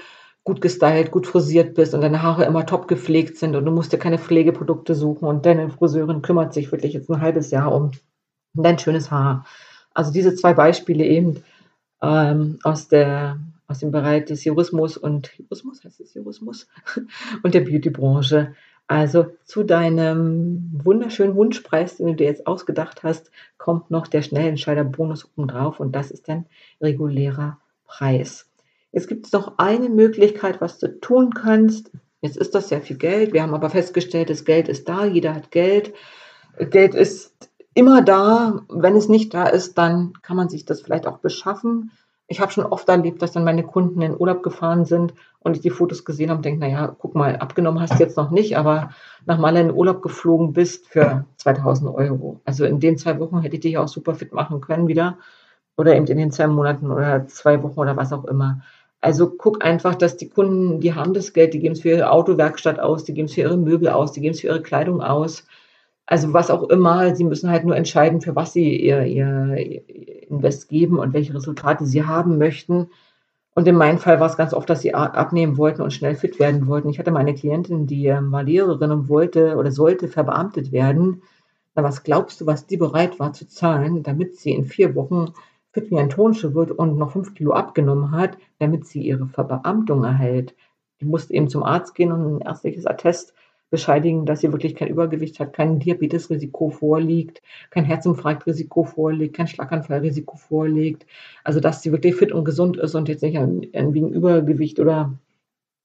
gut 0.43 0.61
gestylt, 0.61 1.11
gut 1.11 1.27
frisiert 1.27 1.75
bist 1.75 1.93
und 1.93 2.01
deine 2.01 2.23
Haare 2.23 2.45
immer 2.45 2.65
top 2.65 2.87
gepflegt 2.87 3.37
sind 3.37 3.55
und 3.55 3.65
du 3.65 3.71
musst 3.71 3.91
dir 3.91 3.99
keine 3.99 4.17
Pflegeprodukte 4.17 4.95
suchen 4.95 5.25
und 5.25 5.45
deine 5.45 5.69
Friseurin 5.69 6.21
kümmert 6.21 6.53
sich 6.53 6.71
wirklich 6.71 6.93
jetzt 6.93 7.09
ein 7.09 7.21
halbes 7.21 7.51
Jahr 7.51 7.73
um 7.73 7.91
dein 8.53 8.79
schönes 8.79 9.11
Haar. 9.11 9.45
Also 9.93 10.11
diese 10.11 10.35
zwei 10.35 10.53
Beispiele 10.53 11.05
eben 11.05 11.43
ähm, 12.01 12.59
aus 12.63 12.87
der 12.87 13.39
aus 13.67 13.79
dem 13.79 13.91
Bereich 13.91 14.25
des 14.25 14.43
Jurismus 14.43 14.97
und 14.97 15.31
Jurismus 15.37 15.83
heißt 15.83 16.01
es 16.01 16.13
Jurismus 16.13 16.67
und 17.43 17.53
der 17.53 17.61
Beautybranche. 17.61 18.53
Also 18.91 19.27
zu 19.45 19.63
deinem 19.63 20.69
wunderschönen 20.83 21.35
Wunschpreis, 21.35 21.95
den 21.95 22.07
du 22.07 22.15
dir 22.15 22.27
jetzt 22.27 22.45
ausgedacht 22.45 23.03
hast, 23.03 23.31
kommt 23.57 23.89
noch 23.89 24.05
der 24.05 24.21
Schnellentscheider-Bonus 24.21 25.29
oben 25.37 25.47
drauf 25.47 25.79
und 25.79 25.95
das 25.95 26.11
ist 26.11 26.27
dein 26.27 26.45
regulärer 26.81 27.57
Preis. 27.85 28.49
Jetzt 28.91 29.07
gibt 29.07 29.27
es 29.27 29.31
noch 29.31 29.57
eine 29.59 29.87
Möglichkeit, 29.87 30.59
was 30.59 30.77
du 30.77 30.99
tun 30.99 31.33
kannst. 31.33 31.89
Jetzt 32.19 32.35
ist 32.35 32.53
das 32.53 32.67
sehr 32.67 32.81
viel 32.81 32.97
Geld. 32.97 33.31
Wir 33.31 33.43
haben 33.43 33.53
aber 33.53 33.69
festgestellt, 33.69 34.29
das 34.29 34.43
Geld 34.43 34.67
ist 34.67 34.89
da, 34.89 35.05
jeder 35.05 35.35
hat 35.35 35.51
Geld. 35.51 35.93
Geld 36.59 36.93
ist 36.93 37.49
immer 37.73 38.01
da. 38.01 38.65
Wenn 38.67 38.97
es 38.97 39.07
nicht 39.07 39.33
da 39.33 39.47
ist, 39.47 39.77
dann 39.77 40.11
kann 40.21 40.35
man 40.35 40.49
sich 40.49 40.65
das 40.65 40.81
vielleicht 40.81 41.07
auch 41.07 41.19
beschaffen. 41.19 41.91
Ich 42.31 42.39
habe 42.39 42.49
schon 42.49 42.65
oft 42.65 42.87
erlebt, 42.87 43.21
dass 43.21 43.33
dann 43.33 43.43
meine 43.43 43.63
Kunden 43.63 44.01
in 44.01 44.17
Urlaub 44.17 44.41
gefahren 44.41 44.85
sind 44.85 45.13
und 45.39 45.57
ich 45.57 45.61
die 45.61 45.69
Fotos 45.69 46.05
gesehen 46.05 46.29
habe 46.29 46.37
und 46.37 46.45
denke, 46.45 46.61
naja, 46.61 46.95
guck 46.97 47.13
mal, 47.13 47.35
abgenommen 47.35 47.81
hast 47.81 47.95
du 47.95 47.99
jetzt 47.99 48.15
noch 48.15 48.31
nicht, 48.31 48.57
aber 48.57 48.91
nach 49.25 49.37
Malle 49.37 49.59
in 49.59 49.69
Urlaub 49.69 50.01
geflogen 50.01 50.53
bist 50.53 50.87
für 50.87 51.25
2000 51.35 51.93
Euro. 51.93 52.39
Also 52.45 52.63
in 52.63 52.79
den 52.79 52.97
zwei 52.97 53.19
Wochen 53.19 53.41
hätte 53.41 53.55
ich 53.55 53.61
dich 53.61 53.77
auch 53.77 53.89
super 53.89 54.15
fit 54.15 54.31
machen 54.31 54.61
können 54.61 54.87
wieder 54.87 55.17
oder 55.75 55.93
eben 55.93 56.07
in 56.07 56.17
den 56.17 56.31
zwei 56.31 56.47
Monaten 56.47 56.89
oder 56.89 57.27
zwei 57.27 57.61
Wochen 57.63 57.79
oder 57.81 57.97
was 57.97 58.13
auch 58.13 58.23
immer. 58.23 58.61
Also 59.01 59.29
guck 59.29 59.65
einfach, 59.65 59.95
dass 59.95 60.15
die 60.15 60.29
Kunden, 60.29 60.79
die 60.79 60.93
haben 60.93 61.13
das 61.13 61.33
Geld, 61.33 61.53
die 61.53 61.59
geben 61.59 61.73
es 61.73 61.81
für 61.81 61.89
ihre 61.89 62.11
Autowerkstatt 62.11 62.79
aus, 62.79 63.03
die 63.03 63.13
geben 63.13 63.25
es 63.25 63.33
für 63.33 63.41
ihre 63.41 63.57
Möbel 63.57 63.89
aus, 63.89 64.13
die 64.13 64.21
geben 64.21 64.35
es 64.35 64.39
für 64.39 64.47
ihre 64.47 64.61
Kleidung 64.61 65.01
aus. 65.01 65.43
Also 66.05 66.33
was 66.33 66.49
auch 66.49 66.69
immer, 66.69 67.15
sie 67.15 67.23
müssen 67.23 67.49
halt 67.49 67.63
nur 67.63 67.75
entscheiden, 67.75 68.21
für 68.21 68.35
was 68.35 68.53
sie 68.53 68.75
ihr, 68.75 69.05
ihr, 69.05 69.55
Invest 70.31 70.69
geben 70.69 70.97
und 70.97 71.13
welche 71.13 71.33
Resultate 71.33 71.85
sie 71.85 72.05
haben 72.05 72.37
möchten. 72.37 72.89
Und 73.53 73.67
in 73.67 73.75
meinem 73.75 73.97
Fall 73.97 74.19
war 74.19 74.27
es 74.27 74.37
ganz 74.37 74.53
oft, 74.53 74.69
dass 74.69 74.81
sie 74.81 74.93
abnehmen 74.93 75.57
wollten 75.57 75.81
und 75.81 75.91
schnell 75.91 76.15
fit 76.15 76.39
werden 76.39 76.67
wollten. 76.67 76.89
Ich 76.89 76.99
hatte 76.99 77.11
meine 77.11 77.33
Klientin, 77.33 77.85
die 77.85 78.07
ähm, 78.07 78.31
war 78.31 78.43
Lehrerin 78.43 78.91
und 78.91 79.09
wollte 79.09 79.57
oder 79.57 79.71
sollte 79.71 80.07
verbeamtet 80.07 80.71
werden. 80.71 81.21
Na, 81.75 81.83
was 81.83 82.03
glaubst 82.03 82.39
du, 82.39 82.45
was 82.45 82.65
die 82.65 82.77
bereit 82.77 83.19
war 83.19 83.33
zu 83.33 83.47
zahlen, 83.47 84.03
damit 84.03 84.37
sie 84.37 84.51
in 84.51 84.65
vier 84.65 84.95
Wochen 84.95 85.33
fit 85.73 85.91
wie 85.91 85.97
ein 85.97 86.09
Tonschuh 86.09 86.53
wird 86.53 86.71
und 86.71 86.97
noch 86.97 87.11
fünf 87.11 87.33
Kilo 87.33 87.51
abgenommen 87.51 88.11
hat, 88.11 88.37
damit 88.59 88.87
sie 88.87 89.01
ihre 89.01 89.27
Verbeamtung 89.27 90.05
erhält? 90.05 90.55
Die 91.01 91.05
musste 91.05 91.33
eben 91.33 91.49
zum 91.49 91.63
Arzt 91.63 91.93
gehen 91.93 92.11
und 92.13 92.37
ein 92.37 92.41
ärztliches 92.41 92.85
Attest 92.85 93.33
bescheinigen, 93.71 94.27
dass 94.27 94.41
sie 94.41 94.51
wirklich 94.51 94.75
kein 94.75 94.89
Übergewicht 94.89 95.39
hat, 95.39 95.53
kein 95.53 95.79
Diabetesrisiko 95.79 96.69
vorliegt, 96.69 97.41
kein 97.71 97.85
Herzinfarktrisiko 97.85 98.83
vorliegt, 98.83 99.35
kein 99.35 99.47
Schlaganfallrisiko 99.47 100.37
vorliegt. 100.37 101.07
Also 101.43 101.59
dass 101.59 101.81
sie 101.81 101.91
wirklich 101.91 102.15
fit 102.15 102.31
und 102.31 102.45
gesund 102.45 102.77
ist 102.77 102.93
und 102.93 103.09
jetzt 103.09 103.23
nicht 103.23 103.35
wegen 103.35 104.13
Übergewicht 104.13 104.79
oder 104.79 105.17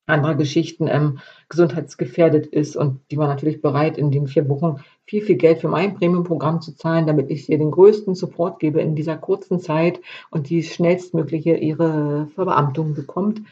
anderer 0.07 0.35
Geschichten 0.37 0.87
ähm, 0.89 1.19
gesundheitsgefährdet 1.49 2.47
ist. 2.47 2.77
Und 2.77 3.01
die 3.11 3.17
war 3.17 3.29
natürlich 3.29 3.61
bereit, 3.61 3.99
in 3.99 4.11
den 4.11 4.27
vier 4.27 4.49
Wochen 4.49 4.81
viel, 5.05 5.23
viel 5.23 5.37
Geld 5.37 5.61
für 5.61 5.69
mein 5.69 5.95
Premium-Programm 5.95 6.61
zu 6.61 6.75
zahlen, 6.75 7.07
damit 7.07 7.31
ich 7.31 7.49
ihr 7.49 7.59
den 7.59 7.71
größten 7.71 8.15
Support 8.15 8.61
gebe 8.61 8.81
in 8.81 8.95
dieser 8.95 9.17
kurzen 9.17 9.59
Zeit 9.59 10.01
und 10.31 10.49
die 10.49 10.63
schnellstmögliche 10.63 11.57
ihre 11.57 12.29
Verbeamtung 12.35 12.95
bekommt. 12.95 13.43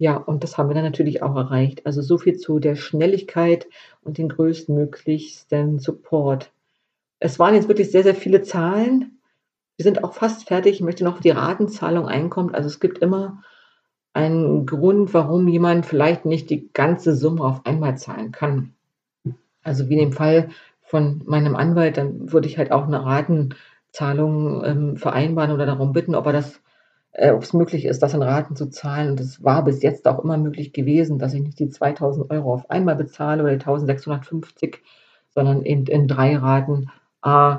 Ja, 0.00 0.16
und 0.16 0.42
das 0.44 0.56
haben 0.56 0.70
wir 0.70 0.74
dann 0.74 0.84
natürlich 0.84 1.22
auch 1.22 1.36
erreicht. 1.36 1.84
Also 1.84 2.00
so 2.00 2.16
viel 2.16 2.38
zu 2.38 2.58
der 2.58 2.74
Schnelligkeit 2.74 3.66
und 4.02 4.16
den 4.16 4.30
größtmöglichsten 4.30 5.78
Support. 5.78 6.52
Es 7.18 7.38
waren 7.38 7.54
jetzt 7.54 7.68
wirklich 7.68 7.90
sehr, 7.90 8.02
sehr 8.02 8.14
viele 8.14 8.40
Zahlen. 8.40 9.18
Wir 9.76 9.84
sind 9.84 10.02
auch 10.02 10.14
fast 10.14 10.48
fertig. 10.48 10.76
Ich 10.76 10.80
möchte 10.80 11.04
noch 11.04 11.20
die 11.20 11.28
Ratenzahlung 11.28 12.08
einkommt. 12.08 12.54
Also 12.54 12.66
es 12.68 12.80
gibt 12.80 13.00
immer 13.00 13.42
einen 14.14 14.64
Grund, 14.64 15.12
warum 15.12 15.46
jemand 15.48 15.84
vielleicht 15.84 16.24
nicht 16.24 16.48
die 16.48 16.72
ganze 16.72 17.14
Summe 17.14 17.44
auf 17.44 17.66
einmal 17.66 17.98
zahlen 17.98 18.32
kann. 18.32 18.72
Also 19.62 19.90
wie 19.90 19.98
in 19.98 20.00
dem 20.00 20.12
Fall 20.14 20.48
von 20.80 21.20
meinem 21.26 21.54
Anwalt, 21.56 21.98
dann 21.98 22.32
würde 22.32 22.48
ich 22.48 22.56
halt 22.56 22.72
auch 22.72 22.86
eine 22.86 23.04
Ratenzahlung 23.04 24.64
ähm, 24.64 24.96
vereinbaren 24.96 25.52
oder 25.52 25.66
darum 25.66 25.92
bitten, 25.92 26.14
ob 26.14 26.24
er 26.24 26.32
das 26.32 26.62
äh, 27.12 27.30
ob 27.32 27.42
es 27.42 27.52
möglich 27.52 27.84
ist, 27.84 28.02
das 28.02 28.14
in 28.14 28.22
Raten 28.22 28.56
zu 28.56 28.70
zahlen. 28.70 29.10
Und 29.10 29.20
es 29.20 29.42
war 29.42 29.64
bis 29.64 29.82
jetzt 29.82 30.06
auch 30.06 30.22
immer 30.22 30.36
möglich 30.36 30.72
gewesen, 30.72 31.18
dass 31.18 31.34
ich 31.34 31.42
nicht 31.42 31.58
die 31.58 31.68
2000 31.68 32.30
Euro 32.30 32.54
auf 32.54 32.70
einmal 32.70 32.96
bezahle 32.96 33.42
oder 33.42 33.52
die 33.52 33.60
1650, 33.60 34.82
sondern 35.30 35.62
in, 35.62 35.86
in 35.86 36.08
drei 36.08 36.36
Raten 36.36 36.90
äh, 37.24 37.56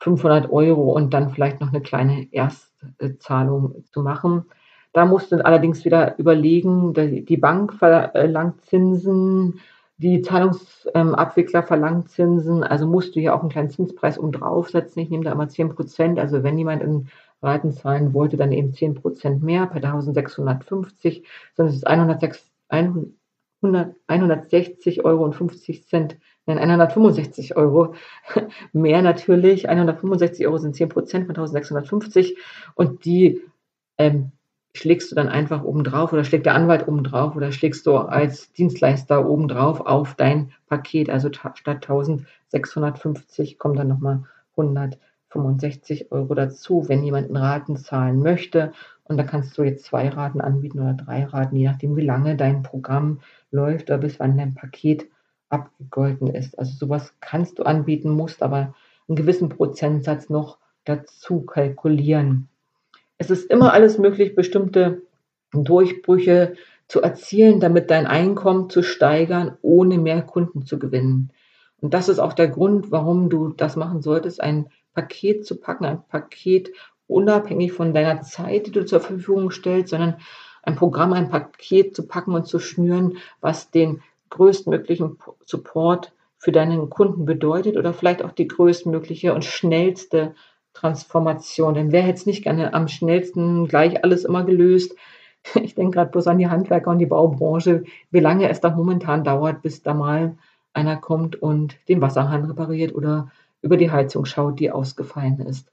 500 0.00 0.50
Euro 0.50 0.92
und 0.92 1.14
dann 1.14 1.30
vielleicht 1.30 1.60
noch 1.60 1.68
eine 1.68 1.80
kleine 1.80 2.28
Erstzahlung 2.32 3.84
zu 3.90 4.02
machen. 4.02 4.44
Da 4.92 5.06
musst 5.06 5.32
du 5.32 5.44
allerdings 5.44 5.84
wieder 5.84 6.18
überlegen, 6.18 6.92
die 6.94 7.36
Bank 7.36 7.74
verlangt 7.74 8.64
Zinsen, 8.66 9.58
die 9.96 10.22
Zahlungsabwickler 10.22 11.62
verlangt 11.62 12.10
Zinsen, 12.10 12.62
also 12.62 12.86
musst 12.86 13.16
du 13.16 13.20
hier 13.20 13.34
auch 13.34 13.40
einen 13.40 13.48
kleinen 13.48 13.70
Zinspreis 13.70 14.18
um 14.18 14.30
draufsetzen. 14.30 15.02
Ich 15.02 15.10
nehme 15.10 15.24
da 15.24 15.32
immer 15.32 15.48
10 15.48 15.70
Prozent. 15.70 16.18
Also 16.18 16.42
wenn 16.42 16.58
jemand 16.58 16.82
in 16.82 17.08
Raten 17.44 17.72
zahlen 17.72 18.14
wollte, 18.14 18.36
dann 18.36 18.52
eben 18.52 18.72
10 18.72 18.94
Prozent 18.94 19.42
mehr 19.42 19.66
per 19.66 19.76
1650, 19.76 21.24
sondern 21.54 21.70
es 21.70 21.76
ist 21.76 21.86
106, 21.86 22.50
100, 22.68 23.94
160 24.06 25.04
Euro 25.04 25.24
und 25.24 25.34
50 25.34 25.86
Cent, 25.86 26.16
nein, 26.46 26.58
165 26.58 27.56
Euro 27.56 27.94
mehr 28.72 29.02
natürlich. 29.02 29.68
165 29.68 30.46
Euro 30.46 30.58
sind 30.58 30.74
10 30.74 30.88
Prozent 30.88 31.26
von 31.26 31.36
1650 31.36 32.36
und 32.74 33.04
die 33.04 33.40
ähm, 33.98 34.32
schlägst 34.76 35.10
du 35.10 35.14
dann 35.14 35.28
einfach 35.28 35.62
oben 35.62 35.84
drauf 35.84 36.12
oder 36.12 36.24
schlägt 36.24 36.46
der 36.46 36.54
Anwalt 36.54 36.88
oben 36.88 37.04
drauf 37.04 37.36
oder 37.36 37.52
schlägst 37.52 37.86
du 37.86 37.96
als 37.96 38.52
Dienstleister 38.52 39.28
oben 39.28 39.48
drauf 39.48 39.80
auf 39.80 40.14
dein 40.16 40.52
Paket. 40.66 41.10
Also 41.10 41.28
statt 41.32 41.88
1650 41.88 43.58
kommen 43.58 43.76
dann 43.76 43.88
nochmal 43.88 44.24
100 44.56 44.98
65 45.34 46.12
Euro 46.12 46.34
dazu, 46.34 46.88
wenn 46.88 47.02
jemand 47.02 47.28
in 47.28 47.36
Raten 47.36 47.76
zahlen 47.76 48.20
möchte. 48.20 48.72
Und 49.04 49.18
da 49.18 49.24
kannst 49.24 49.56
du 49.58 49.62
jetzt 49.62 49.84
zwei 49.84 50.08
Raten 50.08 50.40
anbieten 50.40 50.80
oder 50.80 50.94
drei 50.94 51.24
Raten, 51.24 51.56
je 51.56 51.66
nachdem, 51.66 51.96
wie 51.96 52.04
lange 52.04 52.36
dein 52.36 52.62
Programm 52.62 53.20
läuft 53.50 53.90
oder 53.90 53.98
bis 53.98 54.18
wann 54.18 54.38
dein 54.38 54.54
Paket 54.54 55.06
abgegolten 55.50 56.28
ist. 56.28 56.58
Also 56.58 56.72
sowas 56.74 57.14
kannst 57.20 57.58
du 57.58 57.64
anbieten, 57.64 58.10
musst 58.10 58.42
aber 58.42 58.74
einen 59.08 59.16
gewissen 59.16 59.50
Prozentsatz 59.50 60.30
noch 60.30 60.58
dazu 60.84 61.42
kalkulieren. 61.42 62.48
Es 63.18 63.30
ist 63.30 63.50
immer 63.50 63.72
alles 63.72 63.98
möglich, 63.98 64.34
bestimmte 64.34 65.02
Durchbrüche 65.52 66.54
zu 66.88 67.02
erzielen, 67.02 67.60
damit 67.60 67.90
dein 67.90 68.06
Einkommen 68.06 68.70
zu 68.70 68.82
steigern, 68.82 69.56
ohne 69.62 69.98
mehr 69.98 70.22
Kunden 70.22 70.66
zu 70.66 70.78
gewinnen. 70.78 71.30
Und 71.80 71.94
das 71.94 72.08
ist 72.08 72.18
auch 72.18 72.32
der 72.32 72.48
Grund, 72.48 72.90
warum 72.90 73.28
du 73.28 73.48
das 73.48 73.76
machen 73.76 74.00
solltest, 74.02 74.40
ein 74.40 74.68
Paket 74.94 75.46
zu 75.46 75.56
packen, 75.56 75.84
ein 75.84 76.02
Paket 76.08 76.72
unabhängig 77.06 77.72
von 77.72 77.92
deiner 77.92 78.22
Zeit, 78.22 78.66
die 78.66 78.70
du 78.70 78.84
zur 78.84 79.00
Verfügung 79.00 79.50
stellst, 79.50 79.90
sondern 79.90 80.16
ein 80.62 80.76
Programm, 80.76 81.12
ein 81.12 81.28
Paket 81.28 81.94
zu 81.94 82.06
packen 82.06 82.32
und 82.32 82.46
zu 82.46 82.58
schnüren, 82.58 83.18
was 83.40 83.70
den 83.70 84.02
größtmöglichen 84.30 85.18
Support 85.44 86.12
für 86.38 86.52
deinen 86.52 86.90
Kunden 86.90 87.24
bedeutet 87.24 87.76
oder 87.76 87.92
vielleicht 87.92 88.22
auch 88.22 88.32
die 88.32 88.48
größtmögliche 88.48 89.34
und 89.34 89.44
schnellste 89.44 90.34
Transformation. 90.72 91.74
Denn 91.74 91.92
wer 91.92 92.02
hätte 92.02 92.18
es 92.18 92.26
nicht 92.26 92.42
gerne 92.42 92.74
am 92.74 92.88
schnellsten 92.88 93.66
gleich 93.68 94.02
alles 94.04 94.24
immer 94.24 94.44
gelöst? 94.44 94.94
Ich 95.62 95.74
denke 95.74 95.96
gerade 95.96 96.10
bloß 96.10 96.26
an 96.26 96.38
die 96.38 96.48
Handwerker 96.48 96.90
und 96.90 96.98
die 96.98 97.04
Baubranche, 97.04 97.84
wie 98.10 98.20
lange 98.20 98.48
es 98.48 98.62
da 98.62 98.70
momentan 98.70 99.24
dauert, 99.24 99.60
bis 99.60 99.82
da 99.82 99.92
mal 99.92 100.38
einer 100.72 100.96
kommt 100.96 101.36
und 101.36 101.76
den 101.86 102.00
Wasserhahn 102.00 102.46
repariert 102.46 102.94
oder 102.94 103.30
über 103.64 103.76
die 103.76 103.90
Heizung 103.90 104.24
schaut, 104.24 104.60
die 104.60 104.70
ausgefallen 104.70 105.40
ist. 105.40 105.72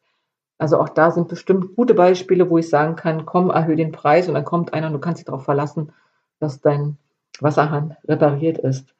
Also 0.58 0.80
auch 0.80 0.90
da 0.90 1.12
sind 1.12 1.28
bestimmt 1.28 1.76
gute 1.76 1.94
Beispiele, 1.94 2.50
wo 2.50 2.58
ich 2.58 2.70
sagen 2.70 2.96
kann, 2.96 3.26
komm, 3.26 3.50
erhöhe 3.50 3.76
den 3.76 3.92
Preis 3.92 4.28
und 4.28 4.36
dann 4.36 4.46
kommt 4.46 4.74
einer 4.74 4.88
und 4.88 4.94
du 4.94 5.00
kannst 5.00 5.20
dich 5.20 5.26
darauf 5.26 5.44
verlassen, 5.44 5.92
dass 6.40 6.62
dein 6.62 6.98
Wasserhahn 7.40 7.98
repariert 8.08 8.58
ist. 8.60 8.94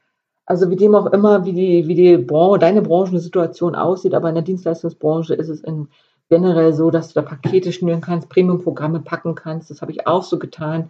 Also 0.46 0.70
wie 0.70 0.76
dem 0.76 0.96
auch 0.96 1.08
immer, 1.08 1.46
wie 1.46 1.54
die, 1.54 1.88
wie 1.88 1.96
die 1.96 2.18
Branche, 2.18 2.60
deine 2.60 2.82
Branchensituation 2.82 3.76
aussieht, 3.76 4.14
aber 4.14 4.30
in 4.30 4.36
der 4.36 4.44
Dienstleistungsbranche 4.44 5.36
ist 5.36 5.50
es 5.50 5.62
in, 5.62 5.88
generell 6.32 6.74
so, 6.74 6.92
dass 6.92 7.10
du 7.10 7.20
da 7.20 7.28
Pakete 7.28 7.74
schnüren 7.74 8.00
kannst, 8.00 8.30
Premium-Programme 8.30 9.02
packen 9.02 9.36
kannst. 9.36 9.70
Das 9.70 9.82
habe 9.82 9.92
ich 9.92 10.08
auch 10.08 10.24
so 10.24 10.40
getan. 10.40 10.90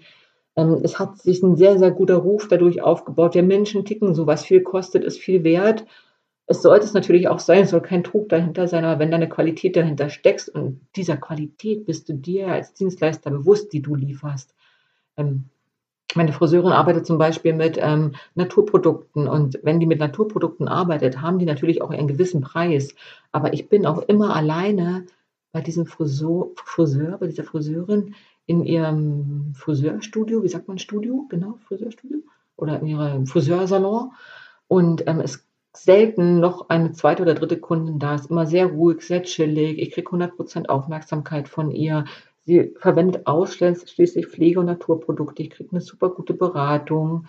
Ähm, 0.55 0.79
es 0.83 0.99
hat 0.99 1.17
sich 1.17 1.41
ein 1.41 1.57
sehr, 1.57 1.79
sehr 1.79 1.89
guter 1.89 2.17
Ruf 2.17 2.47
dadurch 2.47 2.81
aufgebaut. 2.83 3.33
Der 3.33 3.41
Menschen 3.41 3.83
ticken 3.83 4.13
so, 4.13 4.27
was 4.27 4.45
viel 4.45 4.61
kostet, 4.61 5.03
ist 5.03 5.19
viel 5.19 5.43
wert. 5.43 5.85
Es 6.47 6.61
sollte 6.61 6.85
es 6.85 6.93
natürlich 6.93 7.27
auch 7.27 7.39
sein, 7.39 7.63
es 7.63 7.69
soll 7.69 7.81
kein 7.81 8.03
Trug 8.03 8.29
dahinter 8.29 8.67
sein, 8.67 8.83
aber 8.83 8.99
wenn 8.99 9.11
da 9.11 9.17
eine 9.17 9.29
Qualität 9.29 9.75
dahinter 9.75 10.09
steckst 10.09 10.49
und 10.49 10.81
dieser 10.95 11.17
Qualität 11.17 11.85
bist 11.85 12.09
du 12.09 12.13
dir 12.13 12.47
als 12.47 12.73
Dienstleister 12.73 13.31
bewusst, 13.31 13.71
die 13.71 13.81
du 13.81 13.95
lieferst. 13.95 14.53
Ähm, 15.17 15.45
meine 16.15 16.33
Friseurin 16.33 16.73
arbeitet 16.73 17.05
zum 17.05 17.17
Beispiel 17.17 17.53
mit 17.53 17.77
ähm, 17.79 18.15
Naturprodukten 18.35 19.27
und 19.27 19.59
wenn 19.63 19.79
die 19.79 19.85
mit 19.85 19.99
Naturprodukten 19.99 20.67
arbeitet, 20.67 21.21
haben 21.21 21.39
die 21.39 21.45
natürlich 21.45 21.81
auch 21.81 21.89
einen 21.89 22.07
gewissen 22.07 22.41
Preis. 22.41 22.93
Aber 23.31 23.53
ich 23.53 23.69
bin 23.69 23.85
auch 23.85 23.99
immer 24.09 24.35
alleine 24.35 25.05
bei 25.53 25.61
diesem 25.61 25.85
Friseur, 25.85 26.49
Friseur 26.55 27.17
bei 27.17 27.27
dieser 27.27 27.43
Friseurin 27.43 28.15
in 28.45 28.65
ihrem 28.65 29.53
Friseurstudio, 29.55 30.43
wie 30.43 30.49
sagt 30.49 30.67
man 30.67 30.79
Studio? 30.79 31.25
Genau, 31.29 31.57
Friseurstudio 31.67 32.19
oder 32.57 32.79
in 32.79 32.87
ihrem 32.87 33.25
Friseursalon. 33.25 34.11
Und 34.67 35.07
ähm, 35.07 35.19
es 35.19 35.45
selten 35.73 36.39
noch 36.39 36.69
eine 36.69 36.91
zweite 36.91 37.23
oder 37.23 37.33
dritte 37.33 37.59
Kundin 37.59 37.99
da, 37.99 38.15
ist 38.15 38.29
immer 38.29 38.45
sehr 38.45 38.67
ruhig, 38.67 39.01
sehr 39.01 39.23
chillig. 39.23 39.79
Ich 39.79 39.91
kriege 39.91 40.09
100% 40.09 40.67
Aufmerksamkeit 40.67 41.47
von 41.47 41.71
ihr. 41.71 42.05
Sie 42.45 42.73
verwendet 42.77 43.27
ausschließlich 43.27 44.27
Pflege- 44.27 44.59
und 44.59 44.65
Naturprodukte. 44.65 45.43
Ich 45.43 45.51
kriege 45.51 45.69
eine 45.71 45.81
super 45.81 46.09
gute 46.09 46.33
Beratung. 46.33 47.27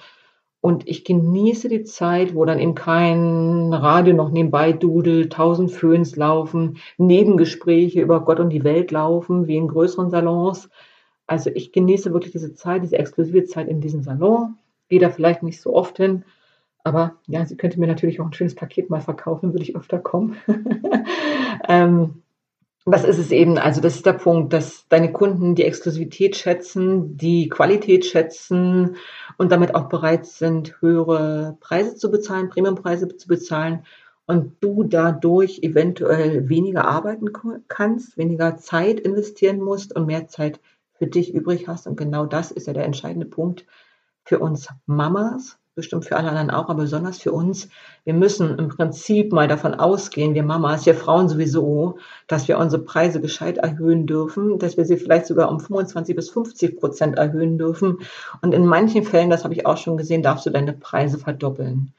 Und 0.61 0.89
ich 0.89 1.05
genieße 1.05 1.69
die 1.69 1.83
Zeit, 1.83 2.37
wo 2.37 2.45
dann 2.45 2.61
eben 2.61 2.77
kein 2.77 3.73
Radio 3.73 4.15
noch 4.15 4.31
nebenbei 4.31 4.73
dudelt, 4.73 5.33
tausend 5.33 5.73
Föhns 5.73 6.15
laufen, 6.15 6.79
Nebengespräche 6.99 8.01
über 8.01 8.25
Gott 8.25 8.39
und 8.39 8.51
die 8.51 8.63
Welt 8.63 8.93
laufen, 8.93 9.49
wie 9.49 9.57
in 9.57 9.67
größeren 9.67 10.11
Salons. 10.11 10.69
Also 11.27 11.51
ich 11.51 11.73
genieße 11.73 12.13
wirklich 12.13 12.33
diese 12.33 12.55
Zeit, 12.55 12.85
diese 12.85 12.97
exklusive 12.97 13.45
Zeit 13.45 13.67
in 13.69 13.81
diesem 13.81 14.03
Salon. 14.03 14.57
Gehe 14.89 15.01
da 15.01 15.11
vielleicht 15.11 15.43
nicht 15.43 15.61
so 15.61 15.75
oft 15.75 15.97
hin, 15.97 16.25
aber 16.85 17.17
ja, 17.27 17.45
sie 17.47 17.57
könnte 17.57 17.79
mir 17.79 17.87
natürlich 17.87 18.21
auch 18.21 18.27
ein 18.27 18.33
schönes 18.33 18.55
Paket 18.55 18.91
mal 18.91 19.01
verkaufen, 19.01 19.53
würde 19.53 19.63
ich 19.63 19.77
öfter 19.77 19.99
kommen. 19.99 20.37
ähm, 21.69 22.23
das 22.85 23.05
ist 23.05 23.19
es 23.19 23.31
eben, 23.31 23.59
also 23.59 23.81
das 23.81 23.95
ist 23.95 24.07
der 24.07 24.15
Punkt, 24.15 24.53
dass 24.53 24.89
deine 24.89 25.13
Kunden 25.13 25.55
die 25.55 25.63
Exklusivität 25.63 26.35
schätzen, 26.35 27.17
die 27.17 27.49
Qualität 27.49 28.05
schätzen 28.05 28.97
und 29.39 29.53
damit 29.53 29.77
auch 29.77 29.89
bereit 29.89 30.27
sind, 30.27 30.81
höhere 30.81 31.57
Preise 31.61 31.95
zu 31.95 32.11
bezahlen, 32.11 32.49
Premiumpreise 32.49 33.17
zu 33.17 33.29
bezahlen 33.29 33.85
und 34.27 34.57
du 34.61 34.83
dadurch 34.83 35.61
eventuell 35.63 36.49
weniger 36.49 36.87
arbeiten 36.87 37.31
kannst, 37.69 38.17
weniger 38.17 38.57
Zeit 38.57 38.99
investieren 38.99 39.61
musst 39.61 39.95
und 39.95 40.07
mehr 40.07 40.27
Zeit 40.27 40.61
für 40.95 41.07
dich 41.07 41.33
übrig 41.33 41.69
hast. 41.69 41.87
Und 41.87 41.97
genau 41.97 42.27
das 42.27 42.51
ist 42.51 42.67
ja 42.67 42.73
der 42.73 42.85
entscheidende 42.85 43.27
Punkt 43.27 43.65
für 44.25 44.41
uns 44.41 44.69
Mamas, 44.87 45.59
bestimmt 45.75 46.05
für 46.05 46.17
alle 46.17 46.29
anderen 46.29 46.51
auch, 46.51 46.69
aber 46.69 46.83
besonders 46.83 47.19
für 47.19 47.33
uns. 47.33 47.69
Wir 48.05 48.13
müssen 48.13 48.59
im 48.59 48.69
Prinzip 48.69 49.33
mal 49.33 49.49
davon 49.49 49.75
ausgehen, 49.75 50.35
wir 50.35 50.43
Mamas, 50.43 50.85
wir 50.85 50.95
Frauen 50.95 51.29
sowieso, 51.29 51.99
dass 52.27 52.47
wir 52.49 52.59
unsere 52.59 52.83
Preise 52.83 53.21
gescheit 53.21 53.59
erhöhen 53.59 54.07
dürfen, 54.07 54.59
dass 54.59 54.77
wir 54.77 54.85
sie 54.85 54.97
vielleicht 54.97 55.27
sogar 55.27 55.51
um 55.51 55.61
25 55.61 56.15
bis 56.15 56.31
50 56.31 56.79
Prozent 56.79 57.17
erhöhen 57.17 57.57
dürfen. 57.57 57.99
Und 58.43 58.53
in 58.53 58.67
manchen 58.67 59.05
Fällen, 59.05 59.31
das 59.31 59.45
habe 59.45 59.55
ich 59.55 59.65
auch 59.65 59.79
schon 59.79 59.97
gesehen, 59.97 60.23
darfst 60.23 60.45
du 60.45 60.51
deine 60.51 60.75
Preise 60.75 61.19
verdoppeln. 61.19 61.93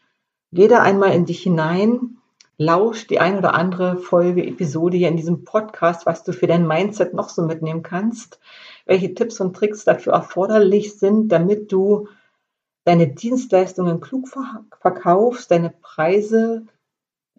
Geh 0.52 0.68
da 0.68 0.84
einmal 0.84 1.14
in 1.14 1.26
dich 1.26 1.42
hinein, 1.42 2.18
lausch 2.60 3.08
die 3.08 3.20
ein 3.20 3.40
oder 3.40 3.56
andere 3.56 3.98
Folge, 3.98 4.46
Episode 4.46 4.98
hier 4.98 5.08
in 5.08 5.18
diesem 5.18 5.46
Podcast, 5.46 6.06
was 6.06 6.24
du 6.24 6.32
für 6.32 6.46
dein 6.46 6.68
Mindset 6.68 7.16
noch 7.16 7.30
so 7.30 7.42
mitnehmen 7.42 7.82
kannst, 7.82 8.40
welche 8.86 9.16
Tipps 9.16 9.40
und 9.40 9.56
Tricks 9.56 9.84
dafür 9.84 10.14
erforderlich 10.14 11.00
sind, 11.00 11.30
damit 11.32 11.72
du 11.72 12.08
deine 12.86 13.08
Dienstleistungen 13.08 14.02
klug 14.02 14.30
verkaufst, 14.82 15.52
deine 15.52 15.70
Preise 15.70 16.66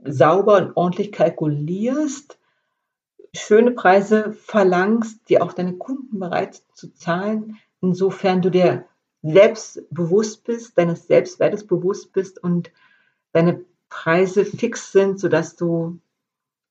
sauber 0.02 0.58
und 0.58 0.76
ordentlich 0.76 1.12
kalkulierst, 1.12 2.38
schöne 3.34 3.72
Preise 3.72 4.32
verlangst, 4.32 5.28
die 5.28 5.40
auch 5.40 5.52
deine 5.52 5.74
Kunden 5.74 6.18
bereit 6.18 6.62
zu 6.74 6.92
zahlen, 6.94 7.58
insofern 7.80 8.42
du 8.42 8.50
dir 8.50 8.86
selbst 9.22 9.82
bewusst 9.90 10.44
bist, 10.44 10.76
deines 10.78 11.06
Selbstwertes 11.06 11.66
bewusst 11.66 12.12
bist 12.12 12.42
und 12.42 12.70
deine 13.32 13.64
Preise 13.88 14.44
fix 14.44 14.92
sind, 14.92 15.18
sodass 15.18 15.56
du 15.56 15.98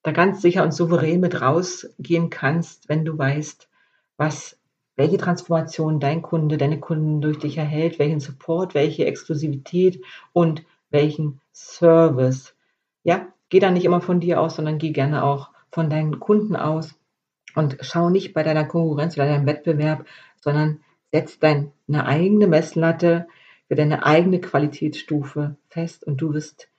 da 0.04 0.12
ganz 0.12 0.42
sicher 0.42 0.64
und 0.64 0.74
souverän 0.74 1.20
mit 1.20 1.42
rausgehen 1.42 2.30
kannst, 2.30 2.90
wenn 2.90 3.06
du 3.06 3.18
weißt, 3.18 3.70
was 4.18 4.58
welche 4.96 5.18
Transformation 5.18 6.00
dein 6.00 6.22
Kunde, 6.22 6.58
deine 6.58 6.80
Kunden 6.80 7.22
durch 7.22 7.40
dich 7.40 7.58
erhält, 7.58 8.00
welchen 8.00 8.20
Support, 8.20 8.76
welche 8.76 9.06
Exklusivität 9.06 10.04
und 10.34 10.64
welchen 10.90 11.42
Service. 11.54 12.56
Ja, 13.04 13.28
geh 13.50 13.60
da 13.60 13.72
nicht 13.72 13.86
immer 13.86 14.02
von 14.02 14.20
dir 14.20 14.40
aus, 14.40 14.56
sondern 14.56 14.78
geh 14.78 14.92
gerne 14.92 15.24
auch 15.24 15.50
von 15.72 15.90
deinen 15.90 16.20
Kunden 16.20 16.56
aus 16.56 16.96
und 17.56 17.78
schau 17.82 18.10
nicht 18.10 18.34
bei 18.34 18.44
deiner 18.44 18.66
Konkurrenz 18.66 19.18
oder 19.18 19.26
deinem 19.26 19.48
Wettbewerb, 19.48 20.06
sondern 20.42 20.82
setz 21.12 21.40
deine 21.40 21.72
eigene 21.88 22.48
Messlatte 22.48 23.28
für 23.68 23.76
deine 23.76 24.06
eigene 24.06 24.40
Qualitätsstufe 24.40 25.56
fest 25.70 26.04
und 26.04 26.18
du 26.18 26.34
wirst 26.34 26.70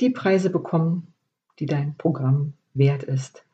die 0.00 0.10
Preise 0.10 0.50
bekommen, 0.50 1.14
die 1.58 1.66
dein 1.66 1.96
Programm 1.96 2.52
wert 2.74 3.02
ist. 3.02 3.45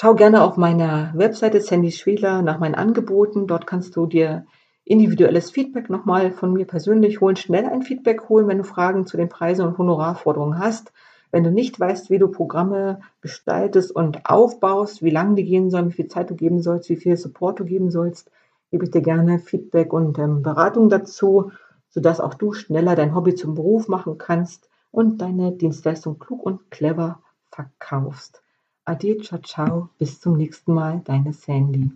Schau 0.00 0.14
gerne 0.14 0.44
auf 0.44 0.56
meiner 0.56 1.10
Webseite 1.16 1.60
Sandy 1.60 1.90
Schweler 1.90 2.40
nach 2.40 2.60
meinen 2.60 2.76
Angeboten. 2.76 3.48
Dort 3.48 3.66
kannst 3.66 3.96
du 3.96 4.06
dir 4.06 4.46
individuelles 4.84 5.50
Feedback 5.50 5.90
nochmal 5.90 6.30
von 6.30 6.52
mir 6.52 6.66
persönlich 6.68 7.20
holen, 7.20 7.34
schnell 7.34 7.66
ein 7.66 7.82
Feedback 7.82 8.28
holen, 8.28 8.46
wenn 8.46 8.58
du 8.58 8.62
Fragen 8.62 9.06
zu 9.06 9.16
den 9.16 9.28
Preisen 9.28 9.66
und 9.66 9.76
Honorarforderungen 9.76 10.60
hast. 10.60 10.92
Wenn 11.32 11.42
du 11.42 11.50
nicht 11.50 11.80
weißt, 11.80 12.10
wie 12.10 12.20
du 12.20 12.28
Programme 12.28 13.00
gestaltest 13.22 13.90
und 13.90 14.24
aufbaust, 14.24 15.02
wie 15.02 15.10
lange 15.10 15.34
die 15.34 15.42
gehen 15.42 15.68
sollen, 15.68 15.88
wie 15.88 15.94
viel 15.94 16.06
Zeit 16.06 16.30
du 16.30 16.36
geben 16.36 16.62
sollst, 16.62 16.88
wie 16.90 16.96
viel 16.96 17.16
Support 17.16 17.58
du 17.58 17.64
geben 17.64 17.90
sollst, 17.90 18.30
gebe 18.70 18.84
ich 18.84 18.92
dir 18.92 19.02
gerne 19.02 19.40
Feedback 19.40 19.92
und 19.92 20.16
ähm, 20.20 20.44
Beratung 20.44 20.90
dazu, 20.90 21.50
sodass 21.88 22.20
auch 22.20 22.34
du 22.34 22.52
schneller 22.52 22.94
dein 22.94 23.16
Hobby 23.16 23.34
zum 23.34 23.56
Beruf 23.56 23.88
machen 23.88 24.16
kannst 24.16 24.70
und 24.92 25.20
deine 25.20 25.50
Dienstleistung 25.50 26.20
klug 26.20 26.46
und 26.46 26.70
clever 26.70 27.18
verkaufst. 27.50 28.44
Ade, 28.88 29.18
ciao, 29.20 29.38
ciao, 29.42 29.90
bis 29.98 30.18
zum 30.18 30.38
nächsten 30.38 30.72
Mal, 30.72 31.02
deine 31.04 31.34
Sandy. 31.34 31.90